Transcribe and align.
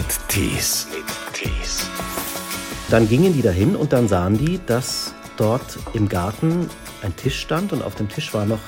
mit 0.00 0.28
Tees. 0.28 0.86
Dann 2.88 3.06
gingen 3.06 3.34
die 3.34 3.42
dahin 3.42 3.76
und 3.76 3.92
dann 3.92 4.08
sahen 4.08 4.38
die, 4.38 4.58
dass 4.64 5.12
dort 5.36 5.78
im 5.92 6.08
Garten 6.08 6.70
ein 7.02 7.14
Tisch 7.16 7.38
stand 7.38 7.74
und 7.74 7.82
auf 7.82 7.96
dem 7.96 8.08
Tisch 8.08 8.32
war 8.32 8.46
noch, 8.46 8.60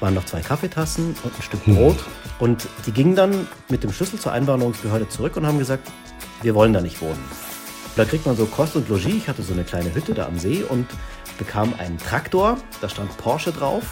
waren 0.00 0.12
noch 0.12 0.26
zwei 0.26 0.40
Kaffeetassen 0.40 1.16
und 1.22 1.34
ein 1.34 1.42
Stück 1.42 1.64
Brot. 1.64 2.04
Und 2.38 2.68
die 2.84 2.92
gingen 2.92 3.16
dann 3.16 3.48
mit 3.70 3.82
dem 3.82 3.92
Schlüssel 3.92 4.18
zur 4.18 4.32
Einwanderungsbehörde 4.32 5.08
zurück 5.08 5.38
und 5.38 5.46
haben 5.46 5.58
gesagt, 5.58 5.88
wir 6.42 6.54
wollen 6.54 6.74
da 6.74 6.82
nicht 6.82 7.00
wohnen. 7.00 7.24
Da 7.96 8.04
kriegt 8.04 8.26
man 8.26 8.36
so 8.36 8.44
Kost 8.44 8.76
und 8.76 8.90
Logis. 8.90 9.06
Ich 9.14 9.26
hatte 9.28 9.42
so 9.42 9.54
eine 9.54 9.64
kleine 9.64 9.94
Hütte 9.94 10.12
da 10.12 10.26
am 10.26 10.38
See 10.38 10.62
und 10.68 10.86
bekam 11.38 11.72
einen 11.78 11.96
Traktor, 11.96 12.58
da 12.82 12.90
stand 12.90 13.16
Porsche 13.16 13.52
drauf. 13.52 13.84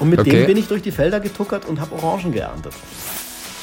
Und 0.00 0.10
mit 0.10 0.18
Okay. 0.18 0.30
dem 0.30 0.46
bin 0.46 0.56
ich 0.56 0.66
durch 0.66 0.82
die 0.82 0.90
Felder 0.90 1.20
getuckert 1.20 1.64
und 1.64 1.80
habe 1.80 1.94
Orangen 1.94 2.32
geerntet. 2.32 2.72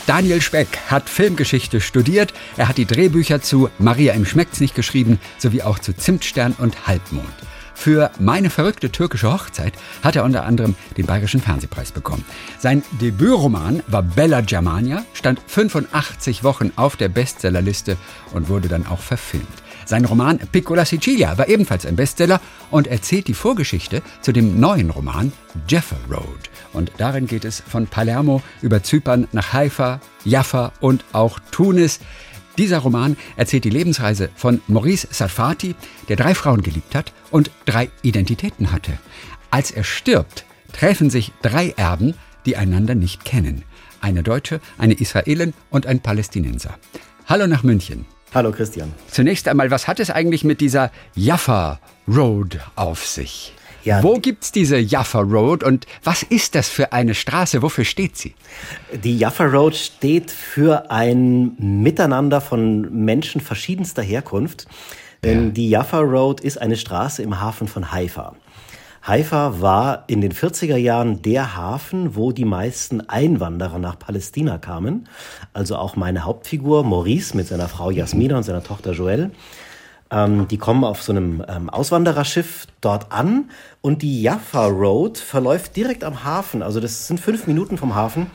Daniel 0.08 0.42
Speck 0.42 0.80
hat 0.88 1.10
Filmgeschichte 1.10 1.80
studiert. 1.80 2.34
Er 2.58 2.68
hat 2.68 2.78
die 2.78 2.86
Drehbücher 2.86 3.42
zu 3.42 3.70
Maria 3.78 4.14
im 4.14 4.26
Schmeckt's 4.26 4.60
nicht 4.60 4.76
geschrieben, 4.76 5.20
sowie 5.38 5.62
auch 5.62 5.80
zu 5.80 5.96
Zimtstern 5.96 6.56
und 6.58 6.88
Halbmond. 6.88 7.28
Für 7.76 8.12
Meine 8.20 8.50
verrückte 8.50 8.92
türkische 8.92 9.32
Hochzeit 9.32 9.74
hat 10.04 10.16
er 10.16 10.24
unter 10.24 10.46
anderem 10.46 10.76
den 10.98 11.06
Bayerischen 11.06 11.42
Fernsehpreis 11.42 11.92
bekommen. 11.92 12.26
Sein 12.60 12.84
Debütroman 13.00 13.82
war 13.88 14.04
Bella 14.04 14.42
Germania, 14.42 15.04
stand 15.14 15.42
85 15.48 16.44
Wochen 16.44 16.72
auf 16.76 16.96
der 16.96 17.10
Bestsellerliste 17.10 17.98
und 18.34 18.50
wurde 18.50 18.68
dann 18.68 18.86
auch 18.86 19.00
verfilmt. 19.00 19.48
Sein 19.92 20.06
Roman 20.06 20.38
Piccola 20.38 20.86
Sicilia 20.86 21.38
war 21.38 21.50
ebenfalls 21.50 21.86
ein 21.86 21.98
Bestseller 21.98 22.40
und 22.70 22.88
erzählt 22.88 23.28
die 23.28 23.34
Vorgeschichte 23.34 24.02
zu 24.22 24.32
dem 24.32 24.58
neuen 24.58 24.90
Roman 24.90 25.34
Jaffa 25.68 25.98
Road. 26.10 26.50
Und 26.72 26.94
darin 26.98 27.28
geht 27.28 27.44
es 27.44 27.60
von 27.60 27.88
Palermo 27.88 28.42
über 28.62 28.84
Zypern 28.84 29.28
nach 29.34 29.52
Haifa, 29.52 30.00
Jaffa 30.24 30.72
und 30.80 31.04
auch 31.12 31.40
Tunis. 31.52 32.00
Dieser 32.58 32.78
Roman 32.78 33.18
erzählt 33.36 33.66
die 33.66 33.70
Lebensreise 33.70 34.30
von 34.34 34.62
Maurice 34.70 35.10
Sarfati, 35.12 35.76
der 36.08 36.16
drei 36.16 36.36
Frauen 36.36 36.62
geliebt 36.62 36.96
hat 36.96 37.12
und 37.30 37.52
drei 37.66 37.90
Identitäten 38.02 38.72
hatte. 38.72 38.94
Als 39.50 39.72
er 39.72 39.84
stirbt, 39.84 40.46
treffen 40.72 41.10
sich 41.10 41.34
drei 41.42 41.72
Erben, 41.72 42.14
die 42.46 42.56
einander 42.56 42.96
nicht 42.96 43.26
kennen. 43.26 43.66
Eine 44.00 44.24
Deutsche, 44.24 44.62
eine 44.78 44.94
Israelin 44.94 45.54
und 45.70 45.86
ein 45.86 46.00
Palästinenser. 46.00 46.80
Hallo 47.26 47.46
nach 47.46 47.64
München. 47.64 48.06
Hallo 48.34 48.52
Christian. 48.54 48.94
Zunächst 49.10 49.48
einmal, 49.50 49.72
was 49.72 49.90
hat 49.90 50.00
es 50.00 50.10
eigentlich 50.10 50.46
mit 50.46 50.62
dieser 50.62 50.90
Jaffa 51.16 51.80
Road 52.08 52.60
auf 52.76 53.06
sich? 53.06 53.54
Ja, 53.84 54.02
Wo 54.04 54.20
gibt's 54.20 54.52
diese 54.54 54.78
Jaffa 54.78 55.20
Road 55.20 55.64
und 55.64 55.86
was 56.04 56.24
ist 56.24 56.56
das 56.56 56.70
für 56.70 56.94
eine 56.94 57.14
Straße? 57.14 57.62
Wofür 57.62 57.84
steht 57.84 58.16
sie? 58.16 58.36
Die 59.04 59.18
Jaffa 59.18 59.44
Road 59.46 59.76
steht 59.76 60.32
für 60.32 60.92
ein 60.92 61.56
Miteinander 61.58 62.40
von 62.42 63.04
Menschen 63.04 63.42
verschiedenster 63.42 64.04
Herkunft. 64.04 64.66
Denn 65.24 65.54
die 65.54 65.70
Jaffa 65.70 66.00
Road 66.00 66.42
ist 66.42 66.60
eine 66.60 66.78
Straße 66.78 67.22
im 67.22 67.40
Hafen 67.40 67.68
von 67.68 67.92
Haifa. 67.92 68.36
Haifa 69.04 69.62
war 69.62 70.04
in 70.08 70.22
den 70.22 70.32
40er 70.32 70.76
Jahren 70.76 71.24
der 71.24 71.56
Hafen, 71.56 72.16
wo 72.16 72.32
die 72.32 72.46
meisten 72.46 73.02
Einwanderer 73.02 73.80
nach 73.80 73.98
Palästina 73.98 74.60
kamen. 74.60 75.10
Also 75.54 75.76
auch 75.78 75.96
meine 75.96 76.24
Hauptfigur 76.24 76.84
Maurice 76.84 77.36
mit 77.36 77.48
seiner 77.48 77.68
Frau 77.68 77.90
Jasmina 77.90 78.38
und 78.38 78.44
seiner 78.44 78.64
Tochter 78.64 78.92
Joelle. 78.92 79.32
Ähm, 80.12 80.48
die 80.48 80.58
kommen 80.58 80.84
auf 80.84 81.02
so 81.02 81.14
einem 81.14 81.44
ähm, 81.48 81.70
Auswandererschiff 81.70 82.68
dort 82.82 83.12
an 83.12 83.50
und 83.82 84.04
die 84.04 84.22
Jaffa 84.22 84.68
Road 84.68 85.18
verläuft 85.18 85.76
direkt 85.76 86.04
am 86.04 86.24
Hafen. 86.24 86.62
Also 86.62 86.80
das 86.80 87.08
sind 87.08 87.20
fünf 87.20 87.48
Minuten 87.48 87.78
vom 87.78 87.96
Hafen. 87.96 88.28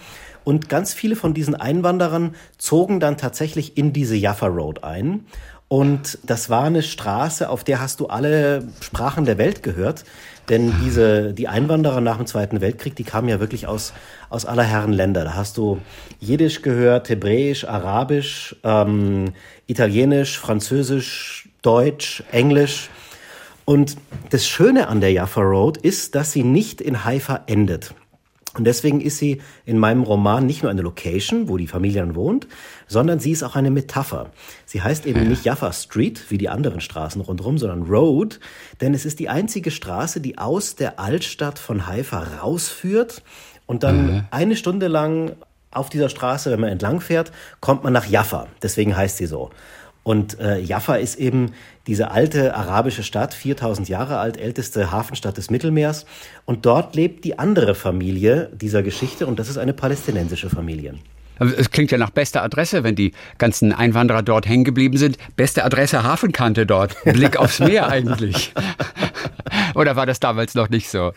Und 0.42 0.69
ganz 0.69 0.94
viele 0.94 1.17
von 1.17 1.34
diesen 1.34 1.56
Einwanderern 1.56 2.37
zogen 2.56 3.00
dann 3.00 3.17
tatsächlich 3.17 3.77
in 3.77 3.92
diese 3.92 4.14
Jaffa 4.14 4.47
Road 4.47 4.84
ein. 4.84 5.27
Und 5.69 6.19
das 6.22 6.48
war 6.48 6.64
eine 6.64 6.83
Straße, 6.83 7.48
auf 7.48 7.64
der 7.64 7.81
hast 7.81 7.98
du 7.98 8.06
alle 8.06 8.69
Sprachen 8.81 9.25
der 9.25 9.37
Welt 9.37 9.62
gehört. 9.62 10.04
Denn 10.49 10.72
diese, 10.84 11.32
die 11.32 11.49
Einwanderer 11.49 12.00
nach 12.00 12.19
dem 12.19 12.27
Zweiten 12.27 12.60
Weltkrieg, 12.60 12.94
die 12.94 13.03
kamen 13.03 13.28
ja 13.28 13.41
wirklich 13.41 13.66
aus, 13.66 13.93
aus 14.31 14.47
aller 14.47 14.62
Herren 14.62 14.93
Länder. 14.93 15.25
Da 15.25 15.34
hast 15.34 15.56
du 15.56 15.81
Jiddisch 16.21 16.62
gehört, 16.62 17.09
Hebräisch, 17.09 17.65
Arabisch, 17.65 18.55
ähm, 18.62 19.32
Italienisch, 19.66 20.38
Französisch, 20.38 21.49
Deutsch, 21.62 22.22
Englisch. 22.31 22.91
Und 23.65 23.97
das 24.31 24.47
Schöne 24.47 24.87
an 24.87 25.00
der 25.00 25.10
Jaffa 25.10 25.41
Road 25.41 25.78
ist, 25.78 26.15
dass 26.15 26.31
sie 26.31 26.44
nicht 26.44 26.81
in 26.81 27.05
Haifa 27.05 27.43
endet. 27.47 27.93
Und 28.56 28.65
deswegen 28.65 29.00
ist 29.00 29.19
sie 29.19 29.43
in 29.66 29.78
meinem 29.78 30.03
Roman 30.03 30.47
nicht 30.47 30.62
nur 30.62 30.71
eine 30.71 30.82
Location, 30.82 31.49
wo 31.49 31.56
die 31.56 31.66
Familie 31.66 32.00
dann 32.00 32.15
wohnt, 32.15 32.47
sondern 32.86 33.19
sie 33.19 33.32
ist 33.32 33.42
auch 33.42 33.56
eine 33.56 33.70
Metapher. 33.70 34.30
Sie 34.64 34.82
heißt 34.82 35.06
eben 35.06 35.28
nicht 35.28 35.44
Jaffa 35.44 35.72
Street, 35.72 36.30
wie 36.30 36.38
die 36.38 36.48
anderen 36.48 36.80
Straßen 36.80 37.20
rundherum, 37.20 37.58
sondern 37.58 37.82
Road, 37.82 38.41
denn 38.80 38.94
es 38.94 39.04
ist 39.04 39.19
die 39.19 39.28
einzige 39.28 39.70
Straße, 39.70 40.20
die 40.20 40.38
aus 40.38 40.76
der 40.76 40.98
Altstadt 41.00 41.58
von 41.58 41.86
Haifa 41.86 42.20
rausführt 42.42 43.22
und 43.66 43.82
dann 43.82 44.26
eine 44.30 44.56
Stunde 44.56 44.88
lang 44.88 45.32
auf 45.70 45.91
dieser 45.91 46.08
Straße, 46.08 46.50
wenn 46.50 46.60
man 46.60 46.70
entlang 46.70 47.00
fährt, 47.00 47.32
kommt 47.60 47.84
man 47.84 47.92
nach 47.92 48.06
Jaffa. 48.06 48.46
Deswegen 48.62 48.96
heißt 48.96 49.19
sie 49.19 49.26
so. 49.26 49.50
Und 50.06 50.38
äh, 50.38 50.60
Jaffa 50.60 50.94
ist 50.94 51.16
eben 51.16 51.52
diese 51.88 52.12
alte 52.12 52.54
arabische 52.54 53.02
Stadt, 53.02 53.34
4000 53.34 53.88
Jahre 53.88 54.19
alt, 54.19 54.36
älteste 54.36 54.92
Hafenstadt 54.92 55.36
des 55.36 55.50
Mittelmeers. 55.50 56.06
Und 56.44 56.64
dort 56.64 56.94
lebt 56.94 57.25
die 57.25 57.41
andere 57.41 57.75
Familie 57.75 58.50
dieser 58.54 58.84
Geschichte 58.84 59.26
und 59.26 59.41
das 59.41 59.48
ist 59.48 59.58
eine 59.58 59.72
palästinensische 59.72 60.48
Familie. 60.48 60.94
Es 61.38 61.70
klingt 61.70 61.91
ja 61.91 61.98
nach 61.98 62.10
bester 62.10 62.42
Adresse, 62.42 62.82
wenn 62.84 62.94
die 62.94 63.12
ganzen 63.38 63.72
Einwanderer 63.72 64.22
dort 64.22 64.48
hängen 64.48 64.64
geblieben 64.64 64.97
sind. 64.97 65.19
Beste 65.36 65.64
Adresse 65.64 66.02
Hafenkante 66.02 66.66
dort. 66.66 66.97
Blick 67.04 67.36
aufs 67.36 67.60
Meer 67.60 67.88
eigentlich. 67.88 68.54
Oder 69.75 69.96
war 69.96 70.06
das 70.06 70.20
damals 70.20 70.54
noch 70.54 70.70
nicht 70.70 70.88
so? 70.88 71.12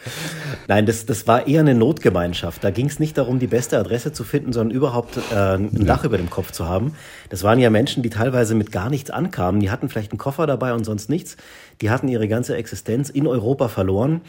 Nein, 0.68 0.86
das, 0.86 1.06
das 1.06 1.28
war 1.28 1.48
eher 1.48 1.62
eine 1.62 1.74
Notgemeinschaft. 1.74 2.64
Da 2.64 2.72
ging 2.72 2.88
es 2.88 3.00
nicht 3.00 3.18
darum, 3.18 3.40
die 3.40 3.48
beste 3.48 3.78
Adresse 3.80 4.12
zu 4.12 4.24
finden, 4.24 4.52
sondern 4.52 4.76
überhaupt 4.76 5.18
äh, 5.32 5.56
ein 5.56 5.86
Dach 5.86 6.04
über 6.04 6.18
dem 6.18 6.30
Kopf 6.30 6.52
zu 6.52 6.68
haben. 6.68 6.94
Das 7.30 7.44
waren 7.44 7.60
ja 7.60 7.70
Menschen, 7.70 8.04
die 8.04 8.10
teilweise 8.10 8.56
mit 8.56 8.72
gar 8.72 8.90
nichts 8.90 9.10
ankamen. 9.10 9.62
Die 9.62 9.72
hatten 9.72 9.90
vielleicht 9.90 10.12
einen 10.12 10.20
Koffer 10.20 10.46
dabei 10.46 10.74
und 10.74 10.84
sonst 10.84 11.10
nichts. 11.10 11.38
Die 11.82 11.90
hatten 11.90 12.10
ihre 12.10 12.28
ganze 12.28 12.58
Existenz 12.58 13.10
in 13.10 13.28
Europa 13.28 13.70
verloren 13.70 14.22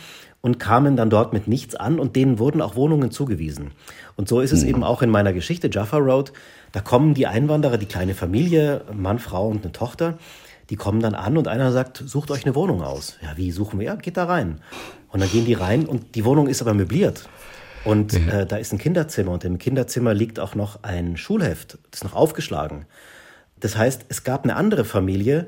und 0.42 0.58
kamen 0.58 0.96
dann 0.96 1.10
dort 1.10 1.32
mit 1.32 1.48
nichts 1.48 1.74
an 1.74 1.98
und 1.98 2.16
denen 2.16 2.38
wurden 2.38 2.62
auch 2.62 2.76
Wohnungen 2.76 3.10
zugewiesen. 3.10 3.72
Und 4.16 4.28
so 4.28 4.40
ist 4.40 4.52
es 4.52 4.64
eben 4.64 4.82
auch 4.82 5.02
in 5.02 5.10
meiner 5.10 5.32
Geschichte 5.32 5.68
Jaffa 5.70 5.98
Road. 5.98 6.32
Da 6.72 6.80
kommen 6.80 7.14
die 7.14 7.26
Einwanderer, 7.26 7.78
die 7.78 7.86
kleine 7.86 8.14
Familie, 8.14 8.82
Mann, 8.92 9.18
Frau 9.18 9.48
und 9.48 9.62
eine 9.62 9.72
Tochter, 9.72 10.18
die 10.70 10.76
kommen 10.76 11.00
dann 11.00 11.14
an 11.14 11.36
und 11.36 11.48
einer 11.48 11.72
sagt, 11.72 12.02
sucht 12.06 12.30
euch 12.30 12.44
eine 12.44 12.54
Wohnung 12.54 12.82
aus. 12.82 13.18
Ja, 13.22 13.36
wie 13.36 13.50
suchen 13.50 13.80
wir? 13.80 13.86
Ja, 13.86 13.94
geht 13.96 14.16
da 14.16 14.24
rein. 14.24 14.60
Und 15.08 15.20
dann 15.20 15.30
gehen 15.30 15.44
die 15.44 15.54
rein 15.54 15.84
und 15.84 16.14
die 16.14 16.24
Wohnung 16.24 16.46
ist 16.46 16.62
aber 16.62 16.74
möbliert. 16.74 17.28
Und 17.84 18.14
äh, 18.28 18.46
da 18.46 18.56
ist 18.56 18.72
ein 18.72 18.78
Kinderzimmer 18.78 19.32
und 19.32 19.44
im 19.44 19.58
Kinderzimmer 19.58 20.14
liegt 20.14 20.38
auch 20.38 20.54
noch 20.54 20.82
ein 20.82 21.16
Schulheft, 21.16 21.78
das 21.90 22.00
ist 22.00 22.04
noch 22.04 22.14
aufgeschlagen. 22.14 22.86
Das 23.58 23.76
heißt, 23.76 24.06
es 24.08 24.22
gab 24.22 24.44
eine 24.44 24.56
andere 24.56 24.84
Familie, 24.84 25.46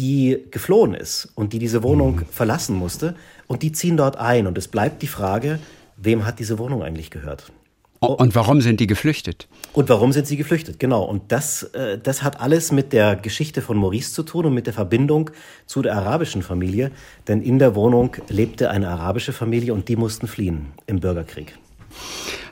die 0.00 0.46
geflohen 0.50 0.94
ist 0.94 1.28
und 1.34 1.52
die 1.52 1.58
diese 1.58 1.82
Wohnung 1.82 2.22
verlassen 2.30 2.74
musste 2.74 3.14
und 3.48 3.62
die 3.62 3.72
ziehen 3.72 3.98
dort 3.98 4.16
ein 4.16 4.46
und 4.46 4.56
es 4.56 4.66
bleibt 4.66 5.02
die 5.02 5.06
Frage, 5.06 5.58
wem 5.98 6.24
hat 6.24 6.38
diese 6.38 6.58
Wohnung 6.58 6.82
eigentlich 6.82 7.10
gehört? 7.10 7.52
Und 7.98 8.34
warum 8.34 8.62
sind 8.62 8.80
die 8.80 8.86
geflüchtet? 8.86 9.46
Und 9.74 9.90
warum 9.90 10.12
sind 10.12 10.26
sie 10.26 10.38
geflüchtet? 10.38 10.78
Genau. 10.78 11.02
Und 11.02 11.32
das, 11.32 11.64
äh, 11.74 11.98
das 11.98 12.22
hat 12.22 12.40
alles 12.40 12.72
mit 12.72 12.94
der 12.94 13.14
Geschichte 13.14 13.60
von 13.60 13.76
Maurice 13.76 14.14
zu 14.14 14.22
tun 14.22 14.46
und 14.46 14.54
mit 14.54 14.66
der 14.66 14.72
Verbindung 14.72 15.28
zu 15.66 15.82
der 15.82 15.94
arabischen 15.96 16.40
Familie. 16.40 16.92
Denn 17.28 17.42
in 17.42 17.58
der 17.58 17.74
Wohnung 17.74 18.16
lebte 18.30 18.70
eine 18.70 18.88
arabische 18.88 19.34
Familie 19.34 19.74
und 19.74 19.88
die 19.88 19.96
mussten 19.96 20.28
fliehen 20.28 20.72
im 20.86 21.00
Bürgerkrieg. 21.00 21.58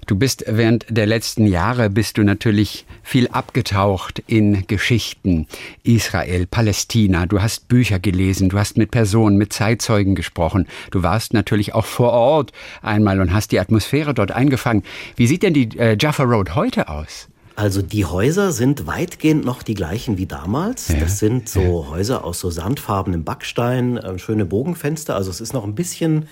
Du 0.08 0.16
bist 0.16 0.42
während 0.46 0.86
der 0.88 1.04
letzten 1.04 1.46
Jahre 1.46 1.90
bist 1.90 2.16
du 2.16 2.22
natürlich 2.22 2.86
viel 3.02 3.28
abgetaucht 3.28 4.22
in 4.26 4.66
Geschichten 4.66 5.46
Israel, 5.82 6.46
Palästina. 6.46 7.26
Du 7.26 7.42
hast 7.42 7.68
Bücher 7.68 7.98
gelesen, 7.98 8.48
du 8.48 8.58
hast 8.58 8.78
mit 8.78 8.90
Personen, 8.90 9.36
mit 9.36 9.52
Zeitzeugen 9.52 10.14
gesprochen. 10.14 10.66
Du 10.90 11.02
warst 11.02 11.34
natürlich 11.34 11.74
auch 11.74 11.84
vor 11.84 12.12
Ort 12.12 12.52
einmal 12.80 13.20
und 13.20 13.34
hast 13.34 13.52
die 13.52 13.60
Atmosphäre 13.60 14.14
dort 14.14 14.32
eingefangen. 14.32 14.82
Wie 15.16 15.26
sieht 15.26 15.42
denn 15.42 15.52
die 15.52 15.78
äh, 15.78 15.94
Jaffa 16.00 16.22
Road 16.22 16.54
heute 16.54 16.88
aus? 16.88 17.28
Also 17.58 17.82
die 17.82 18.04
Häuser 18.04 18.52
sind 18.52 18.86
weitgehend 18.86 19.44
noch 19.44 19.64
die 19.64 19.74
gleichen 19.74 20.16
wie 20.16 20.26
damals. 20.26 20.86
Ja, 20.90 21.00
Das 21.00 21.18
sind 21.18 21.48
so 21.48 21.88
Häuser 21.90 22.24
aus 22.24 22.38
so 22.38 22.50
sandfarbenem 22.50 23.24
Backstein, 23.24 23.96
äh, 23.96 24.16
schöne 24.20 24.46
Bogenfenster. 24.46 25.16
Also 25.16 25.30
es 25.30 25.40
ist 25.40 25.54
noch 25.54 25.64
ein 25.64 25.74
bisschen 25.74 26.28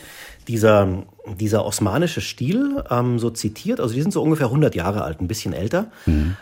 dieser, 0.47 1.03
dieser 1.41 1.67
osmanische 1.67 2.21
Stil 2.21 2.85
ähm, 2.93 3.19
so 3.19 3.31
zitiert. 3.31 3.81
Also 3.81 3.93
die 3.93 4.03
sind 4.03 4.13
so 4.13 4.23
ungefähr 4.23 4.47
100 4.47 4.77
Jahre 4.77 5.03
alt, 5.03 5.21
ein 5.21 5.27
bisschen 5.27 5.53
älter. 5.53 5.91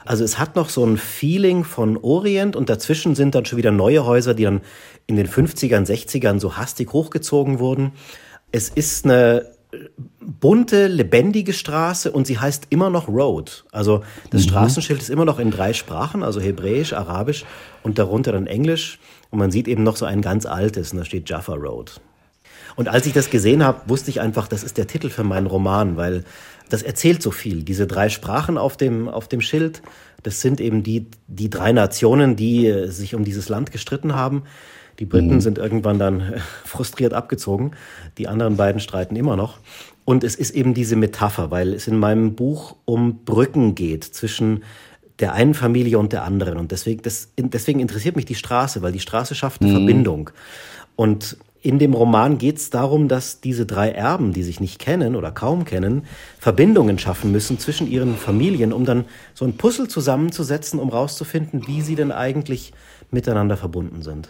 Also 0.04 0.22
es 0.22 0.38
hat 0.38 0.54
noch 0.54 0.68
so 0.68 0.84
ein 0.84 0.98
Feeling 0.98 1.64
von 1.64 1.96
Orient 1.96 2.54
und 2.54 2.68
dazwischen 2.68 3.14
sind 3.14 3.34
dann 3.34 3.46
schon 3.46 3.56
wieder 3.56 3.72
neue 3.72 4.04
Häuser, 4.04 4.34
die 4.34 4.42
dann 4.42 4.60
in 5.06 5.16
den 5.16 5.28
50ern, 5.28 5.86
60ern 5.86 6.40
so 6.40 6.58
hastig 6.58 6.92
hochgezogen 6.92 7.58
wurden. 7.58 7.92
Es 8.52 8.68
ist 8.68 9.06
eine 9.06 9.53
bunte, 10.20 10.88
lebendige 10.88 11.52
Straße 11.52 12.10
und 12.10 12.26
sie 12.26 12.38
heißt 12.38 12.66
immer 12.70 12.90
noch 12.90 13.08
Road. 13.08 13.64
Also 13.72 14.02
das 14.30 14.42
mhm. 14.42 14.48
Straßenschild 14.48 15.00
ist 15.00 15.10
immer 15.10 15.24
noch 15.24 15.38
in 15.38 15.50
drei 15.50 15.72
Sprachen, 15.72 16.22
also 16.22 16.40
Hebräisch, 16.40 16.92
Arabisch 16.92 17.44
und 17.82 17.98
darunter 17.98 18.32
dann 18.32 18.46
Englisch. 18.46 18.98
Und 19.30 19.38
man 19.38 19.50
sieht 19.50 19.68
eben 19.68 19.82
noch 19.82 19.96
so 19.96 20.06
ein 20.06 20.22
ganz 20.22 20.46
altes 20.46 20.92
und 20.92 20.98
da 20.98 21.04
steht 21.04 21.28
Jaffa 21.28 21.54
Road. 21.54 22.00
Und 22.76 22.88
als 22.88 23.06
ich 23.06 23.12
das 23.12 23.30
gesehen 23.30 23.64
habe, 23.64 23.88
wusste 23.88 24.10
ich 24.10 24.20
einfach, 24.20 24.48
das 24.48 24.64
ist 24.64 24.78
der 24.78 24.86
Titel 24.86 25.10
für 25.10 25.24
meinen 25.24 25.46
Roman, 25.46 25.96
weil 25.96 26.24
das 26.68 26.82
erzählt 26.82 27.22
so 27.22 27.30
viel. 27.30 27.62
Diese 27.62 27.86
drei 27.86 28.08
Sprachen 28.08 28.58
auf 28.58 28.76
dem, 28.76 29.08
auf 29.08 29.28
dem 29.28 29.40
Schild, 29.40 29.82
das 30.22 30.40
sind 30.40 30.60
eben 30.60 30.82
die, 30.82 31.06
die 31.28 31.50
drei 31.50 31.72
Nationen, 31.72 32.36
die 32.36 32.66
äh, 32.66 32.88
sich 32.88 33.14
um 33.14 33.24
dieses 33.24 33.48
Land 33.48 33.70
gestritten 33.70 34.14
haben. 34.14 34.44
Die 34.98 35.04
Briten 35.04 35.34
mhm. 35.34 35.40
sind 35.40 35.58
irgendwann 35.58 35.98
dann 35.98 36.34
frustriert 36.64 37.12
abgezogen. 37.12 37.72
Die 38.18 38.28
anderen 38.28 38.56
beiden 38.56 38.80
streiten 38.80 39.16
immer 39.16 39.36
noch. 39.36 39.58
Und 40.04 40.22
es 40.22 40.34
ist 40.34 40.50
eben 40.50 40.74
diese 40.74 40.96
Metapher, 40.96 41.50
weil 41.50 41.72
es 41.72 41.88
in 41.88 41.98
meinem 41.98 42.34
Buch 42.34 42.76
um 42.84 43.24
Brücken 43.24 43.74
geht 43.74 44.04
zwischen 44.04 44.62
der 45.18 45.32
einen 45.32 45.54
Familie 45.54 45.98
und 45.98 46.12
der 46.12 46.24
anderen. 46.24 46.58
Und 46.58 46.72
deswegen, 46.72 47.02
das, 47.02 47.28
deswegen 47.38 47.80
interessiert 47.80 48.16
mich 48.16 48.24
die 48.24 48.34
Straße, 48.34 48.82
weil 48.82 48.92
die 48.92 49.00
Straße 49.00 49.34
schafft 49.34 49.62
eine 49.62 49.70
mhm. 49.70 49.76
Verbindung. 49.76 50.30
Und 50.96 51.36
in 51.62 51.78
dem 51.78 51.94
Roman 51.94 52.36
geht 52.36 52.58
es 52.58 52.68
darum, 52.68 53.08
dass 53.08 53.40
diese 53.40 53.64
drei 53.64 53.90
Erben, 53.90 54.34
die 54.34 54.42
sich 54.42 54.60
nicht 54.60 54.78
kennen 54.78 55.16
oder 55.16 55.32
kaum 55.32 55.64
kennen, 55.64 56.02
Verbindungen 56.38 56.98
schaffen 56.98 57.32
müssen 57.32 57.58
zwischen 57.58 57.90
ihren 57.90 58.16
Familien, 58.16 58.72
um 58.72 58.84
dann 58.84 59.06
so 59.32 59.46
ein 59.46 59.56
Puzzle 59.56 59.88
zusammenzusetzen, 59.88 60.78
um 60.78 60.90
rauszufinden, 60.90 61.66
wie 61.66 61.80
sie 61.80 61.94
denn 61.94 62.12
eigentlich 62.12 62.74
miteinander 63.10 63.56
verbunden 63.56 64.02
sind. 64.02 64.28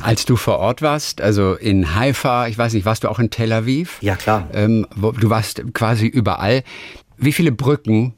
Als 0.00 0.24
du 0.24 0.36
vor 0.36 0.58
Ort 0.58 0.82
warst, 0.82 1.20
also 1.20 1.54
in 1.54 1.94
Haifa, 1.94 2.46
ich 2.46 2.58
weiß 2.58 2.72
nicht, 2.72 2.84
warst 2.84 3.04
du 3.04 3.08
auch 3.08 3.18
in 3.18 3.30
Tel 3.30 3.52
Aviv? 3.52 3.98
Ja, 4.00 4.16
klar. 4.16 4.48
Ähm, 4.52 4.86
wo, 4.94 5.12
du 5.12 5.30
warst 5.30 5.62
quasi 5.74 6.06
überall. 6.06 6.62
Wie 7.16 7.32
viele 7.32 7.52
Brücken 7.52 8.14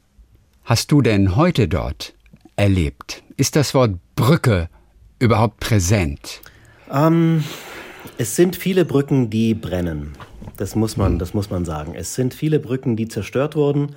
hast 0.63 0.91
du 0.91 1.01
denn 1.01 1.35
heute 1.35 1.67
dort 1.67 2.13
erlebt? 2.55 3.23
Ist 3.37 3.55
das 3.55 3.73
Wort 3.73 3.95
Brücke 4.15 4.69
überhaupt 5.19 5.59
präsent? 5.59 6.41
Ähm, 6.91 7.43
es 8.17 8.35
sind 8.35 8.55
viele 8.55 8.85
Brücken, 8.85 9.29
die 9.29 9.53
brennen. 9.53 10.13
Das 10.57 10.75
muss 10.75 10.95
man, 10.97 11.19
das 11.19 11.33
muss 11.33 11.49
man 11.49 11.65
sagen. 11.65 11.95
Es 11.95 12.15
sind 12.15 12.33
viele 12.33 12.59
Brücken, 12.59 12.95
die 12.95 13.07
zerstört 13.07 13.55
wurden. 13.55 13.95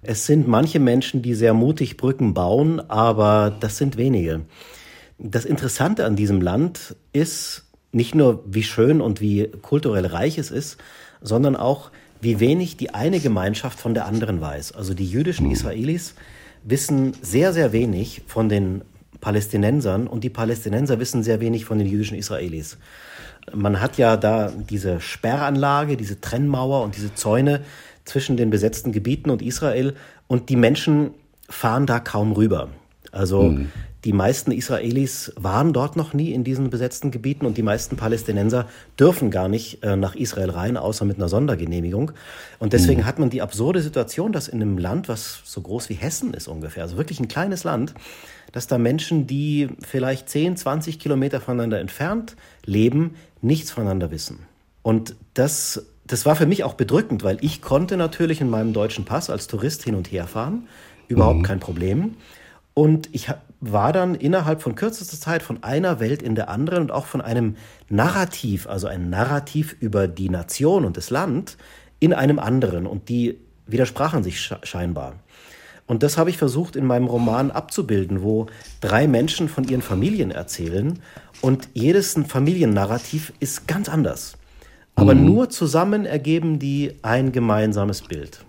Es 0.00 0.26
sind 0.26 0.48
manche 0.48 0.80
Menschen, 0.80 1.22
die 1.22 1.34
sehr 1.34 1.54
mutig 1.54 1.96
Brücken 1.96 2.34
bauen, 2.34 2.80
aber 2.90 3.56
das 3.60 3.76
sind 3.76 3.96
wenige. 3.96 4.40
Das 5.24 5.44
Interessante 5.44 6.04
an 6.04 6.16
diesem 6.16 6.40
Land 6.40 6.96
ist 7.12 7.64
nicht 7.92 8.14
nur, 8.14 8.42
wie 8.44 8.64
schön 8.64 9.00
und 9.00 9.20
wie 9.20 9.48
kulturell 9.62 10.06
reich 10.06 10.36
es 10.36 10.50
ist, 10.50 10.78
sondern 11.20 11.54
auch, 11.54 11.92
wie 12.20 12.40
wenig 12.40 12.76
die 12.76 12.94
eine 12.94 13.20
Gemeinschaft 13.20 13.78
von 13.78 13.94
der 13.94 14.06
anderen 14.06 14.40
weiß. 14.40 14.72
Also 14.72 14.94
die 14.94 15.06
jüdischen 15.06 15.50
Israelis 15.50 16.14
wissen 16.64 17.12
sehr, 17.20 17.52
sehr 17.52 17.72
wenig 17.72 18.22
von 18.26 18.48
den 18.48 18.82
Palästinensern 19.20 20.08
und 20.08 20.24
die 20.24 20.30
Palästinenser 20.30 20.98
wissen 20.98 21.22
sehr 21.22 21.40
wenig 21.40 21.64
von 21.64 21.78
den 21.78 21.86
jüdischen 21.86 22.16
Israelis. 22.16 22.78
Man 23.54 23.80
hat 23.80 23.98
ja 23.98 24.16
da 24.16 24.50
diese 24.50 25.00
Sperranlage, 25.00 25.96
diese 25.96 26.20
Trennmauer 26.20 26.82
und 26.82 26.96
diese 26.96 27.14
Zäune 27.14 27.60
zwischen 28.04 28.36
den 28.36 28.50
besetzten 28.50 28.90
Gebieten 28.90 29.30
und 29.30 29.40
Israel 29.40 29.94
und 30.26 30.48
die 30.48 30.56
Menschen 30.56 31.12
fahren 31.48 31.86
da 31.86 32.00
kaum 32.00 32.32
rüber. 32.32 32.70
Also 33.12 33.42
mhm. 33.42 33.70
Die 34.04 34.12
meisten 34.12 34.50
Israelis 34.50 35.32
waren 35.36 35.72
dort 35.72 35.94
noch 35.94 36.12
nie 36.12 36.32
in 36.32 36.42
diesen 36.42 36.70
besetzten 36.70 37.12
Gebieten 37.12 37.46
und 37.46 37.56
die 37.56 37.62
meisten 37.62 37.96
Palästinenser 37.96 38.68
dürfen 38.98 39.30
gar 39.30 39.48
nicht 39.48 39.84
äh, 39.84 39.94
nach 39.94 40.16
Israel 40.16 40.50
rein, 40.50 40.76
außer 40.76 41.04
mit 41.04 41.18
einer 41.18 41.28
Sondergenehmigung. 41.28 42.10
Und 42.58 42.72
deswegen 42.72 43.02
mhm. 43.02 43.06
hat 43.06 43.20
man 43.20 43.30
die 43.30 43.42
absurde 43.42 43.80
Situation, 43.80 44.32
dass 44.32 44.48
in 44.48 44.60
einem 44.60 44.76
Land, 44.76 45.08
was 45.08 45.42
so 45.44 45.60
groß 45.60 45.88
wie 45.88 45.94
Hessen 45.94 46.34
ist 46.34 46.48
ungefähr, 46.48 46.82
also 46.82 46.96
wirklich 46.96 47.20
ein 47.20 47.28
kleines 47.28 47.62
Land, 47.62 47.94
dass 48.50 48.66
da 48.66 48.76
Menschen, 48.76 49.28
die 49.28 49.68
vielleicht 49.80 50.28
10, 50.28 50.56
20 50.56 50.98
Kilometer 50.98 51.40
voneinander 51.40 51.78
entfernt 51.78 52.36
leben, 52.64 53.14
nichts 53.40 53.70
voneinander 53.70 54.10
wissen. 54.10 54.40
Und 54.82 55.14
das, 55.34 55.86
das 56.04 56.26
war 56.26 56.34
für 56.34 56.46
mich 56.46 56.64
auch 56.64 56.74
bedrückend, 56.74 57.22
weil 57.22 57.38
ich 57.40 57.62
konnte 57.62 57.96
natürlich 57.96 58.40
in 58.40 58.50
meinem 58.50 58.72
deutschen 58.72 59.04
Pass 59.04 59.30
als 59.30 59.46
Tourist 59.46 59.84
hin 59.84 59.94
und 59.94 60.10
her 60.10 60.26
fahren, 60.26 60.66
überhaupt 61.06 61.38
mhm. 61.38 61.44
kein 61.44 61.60
Problem. 61.60 62.16
Und 62.74 63.08
ich 63.12 63.28
war 63.62 63.92
dann 63.92 64.16
innerhalb 64.16 64.60
von 64.60 64.74
kürzester 64.74 65.18
Zeit 65.18 65.42
von 65.42 65.62
einer 65.62 66.00
Welt 66.00 66.20
in 66.20 66.34
der 66.34 66.50
anderen 66.50 66.82
und 66.82 66.90
auch 66.90 67.06
von 67.06 67.20
einem 67.20 67.56
Narrativ, 67.88 68.66
also 68.66 68.88
ein 68.88 69.08
Narrativ 69.08 69.76
über 69.78 70.08
die 70.08 70.28
Nation 70.28 70.84
und 70.84 70.96
das 70.96 71.10
Land, 71.10 71.56
in 72.00 72.12
einem 72.12 72.40
anderen. 72.40 72.86
Und 72.86 73.08
die 73.08 73.38
widersprachen 73.68 74.24
sich 74.24 74.52
scheinbar. 74.64 75.14
Und 75.86 76.02
das 76.02 76.18
habe 76.18 76.28
ich 76.28 76.38
versucht 76.38 76.74
in 76.74 76.86
meinem 76.86 77.06
Roman 77.06 77.52
abzubilden, 77.52 78.22
wo 78.22 78.46
drei 78.80 79.06
Menschen 79.06 79.48
von 79.48 79.64
ihren 79.64 79.82
Familien 79.82 80.32
erzählen 80.32 80.98
und 81.40 81.68
jedes 81.72 82.14
Familiennarrativ 82.26 83.32
ist 83.38 83.68
ganz 83.68 83.88
anders. 83.88 84.34
Aber 84.96 85.14
mhm. 85.14 85.24
nur 85.24 85.50
zusammen 85.50 86.04
ergeben 86.04 86.58
die 86.58 86.94
ein 87.02 87.30
gemeinsames 87.30 88.02
Bild. 88.02 88.44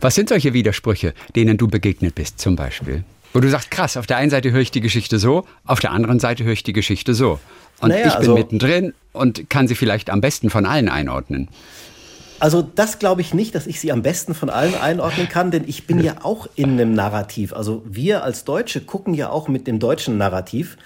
Was 0.00 0.14
sind 0.14 0.30
solche 0.30 0.54
Widersprüche, 0.54 1.12
denen 1.36 1.58
du 1.58 1.68
begegnet 1.68 2.14
bist 2.14 2.38
zum 2.38 2.56
Beispiel? 2.56 3.04
Wo 3.34 3.40
du 3.40 3.50
sagst, 3.50 3.72
krass, 3.72 3.96
auf 3.96 4.06
der 4.06 4.16
einen 4.16 4.30
Seite 4.30 4.52
höre 4.52 4.60
ich 4.60 4.70
die 4.70 4.80
Geschichte 4.80 5.18
so, 5.18 5.44
auf 5.66 5.80
der 5.80 5.90
anderen 5.90 6.20
Seite 6.20 6.44
höre 6.44 6.52
ich 6.52 6.62
die 6.62 6.72
Geschichte 6.72 7.14
so. 7.14 7.40
Und 7.80 7.88
naja, 7.88 8.06
ich 8.06 8.12
bin 8.12 8.20
also, 8.20 8.34
mittendrin 8.34 8.94
und 9.12 9.50
kann 9.50 9.66
sie 9.66 9.74
vielleicht 9.74 10.08
am 10.08 10.20
besten 10.20 10.50
von 10.50 10.64
allen 10.64 10.88
einordnen. 10.88 11.48
Also 12.38 12.62
das 12.62 13.00
glaube 13.00 13.22
ich 13.22 13.34
nicht, 13.34 13.56
dass 13.56 13.66
ich 13.66 13.80
sie 13.80 13.90
am 13.90 14.02
besten 14.02 14.34
von 14.34 14.50
allen 14.50 14.76
einordnen 14.76 15.28
kann, 15.28 15.50
denn 15.50 15.64
ich 15.66 15.86
bin 15.86 15.98
ja 15.98 16.16
auch 16.22 16.46
in 16.54 16.72
einem 16.72 16.94
Narrativ. 16.94 17.52
Also 17.52 17.82
wir 17.84 18.22
als 18.22 18.44
Deutsche 18.44 18.80
gucken 18.80 19.14
ja 19.14 19.30
auch 19.30 19.48
mit 19.48 19.66
dem 19.66 19.80
deutschen 19.80 20.16
Narrativ 20.16 20.76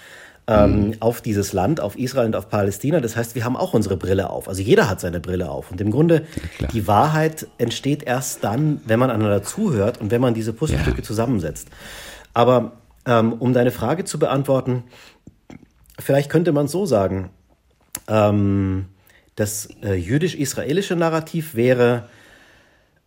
ähm, 0.47 0.87
mhm. 0.87 0.95
auf 1.01 1.21
dieses 1.21 1.53
Land, 1.53 1.79
auf 1.79 1.99
Israel 1.99 2.25
und 2.25 2.35
auf 2.35 2.49
Palästina. 2.49 2.99
Das 2.99 3.15
heißt, 3.15 3.35
wir 3.35 3.45
haben 3.45 3.57
auch 3.57 3.75
unsere 3.75 3.95
Brille 3.95 4.29
auf. 4.29 4.47
Also 4.47 4.63
jeder 4.63 4.89
hat 4.89 4.99
seine 5.01 5.19
Brille 5.19 5.51
auf. 5.51 5.69
Und 5.69 5.81
im 5.81 5.91
Grunde, 5.91 6.23
ja, 6.59 6.67
die 6.67 6.87
Wahrheit 6.87 7.45
entsteht 7.59 8.01
erst 8.03 8.43
dann, 8.43 8.81
wenn 8.85 8.97
man 8.97 9.11
einander 9.11 9.43
zuhört 9.43 10.01
und 10.01 10.09
wenn 10.09 10.21
man 10.21 10.33
diese 10.33 10.53
Puzzlestücke 10.53 10.97
ja. 11.01 11.03
zusammensetzt. 11.03 11.67
Aber 12.39 12.71
ähm, 13.05 13.33
um 13.33 13.51
deine 13.51 13.69
Frage 13.69 14.05
zu 14.05 14.17
beantworten, 14.17 14.85
vielleicht 15.99 16.29
könnte 16.29 16.53
man 16.53 16.69
so 16.69 16.85
sagen. 16.85 17.31
Ähm, 18.07 18.85
das 19.35 19.67
äh, 19.83 19.95
jüdisch-israelische 19.95 20.95
Narrativ 20.95 21.55
wäre, 21.55 22.07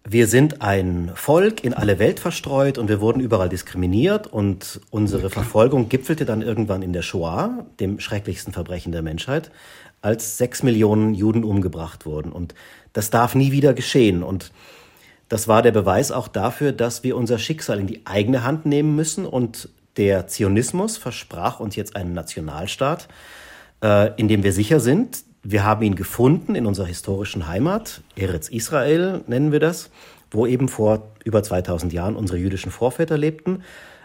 wir 0.06 0.26
sind 0.26 0.60
ein 0.60 1.12
Volk 1.14 1.64
in 1.64 1.72
alle 1.72 1.98
Welt 1.98 2.20
verstreut 2.20 2.76
und 2.76 2.90
wir 2.90 3.00
wurden 3.00 3.20
überall 3.20 3.48
diskriminiert 3.48 4.26
und 4.26 4.82
unsere 4.90 5.30
Verfolgung 5.30 5.88
gipfelte 5.88 6.26
dann 6.26 6.42
irgendwann 6.42 6.82
in 6.82 6.92
der 6.92 7.02
Shoah, 7.02 7.64
dem 7.80 8.00
schrecklichsten 8.00 8.52
Verbrechen 8.52 8.92
der 8.92 9.00
Menschheit, 9.00 9.50
als 10.02 10.36
sechs 10.36 10.62
Millionen 10.62 11.14
Juden 11.14 11.42
umgebracht 11.42 12.04
wurden. 12.04 12.32
Und 12.32 12.54
das 12.92 13.08
darf 13.08 13.34
nie 13.34 13.50
wieder 13.50 13.72
geschehen. 13.72 14.22
Und 14.22 14.52
das 15.32 15.48
war 15.48 15.62
der 15.62 15.72
Beweis 15.72 16.12
auch 16.12 16.28
dafür, 16.28 16.72
dass 16.72 17.04
wir 17.04 17.16
unser 17.16 17.38
Schicksal 17.38 17.80
in 17.80 17.86
die 17.86 18.02
eigene 18.04 18.44
Hand 18.44 18.66
nehmen 18.66 18.94
müssen. 18.94 19.24
Und 19.24 19.70
der 19.96 20.26
Zionismus 20.26 20.98
versprach 20.98 21.58
uns 21.58 21.74
jetzt 21.74 21.96
einen 21.96 22.12
Nationalstaat, 22.12 23.08
äh, 23.82 24.10
in 24.20 24.28
dem 24.28 24.42
wir 24.42 24.52
sicher 24.52 24.78
sind, 24.78 25.24
wir 25.42 25.64
haben 25.64 25.82
ihn 25.84 25.94
gefunden 25.94 26.54
in 26.54 26.66
unserer 26.66 26.84
historischen 26.84 27.48
Heimat, 27.48 28.02
Eretz 28.14 28.50
Israel 28.50 29.22
nennen 29.26 29.52
wir 29.52 29.58
das, 29.58 29.88
wo 30.30 30.46
eben 30.46 30.68
vor 30.68 31.08
über 31.24 31.42
2000 31.42 31.94
Jahren 31.94 32.14
unsere 32.14 32.38
jüdischen 32.38 32.70
Vorväter 32.70 33.16
lebten. 33.16 33.62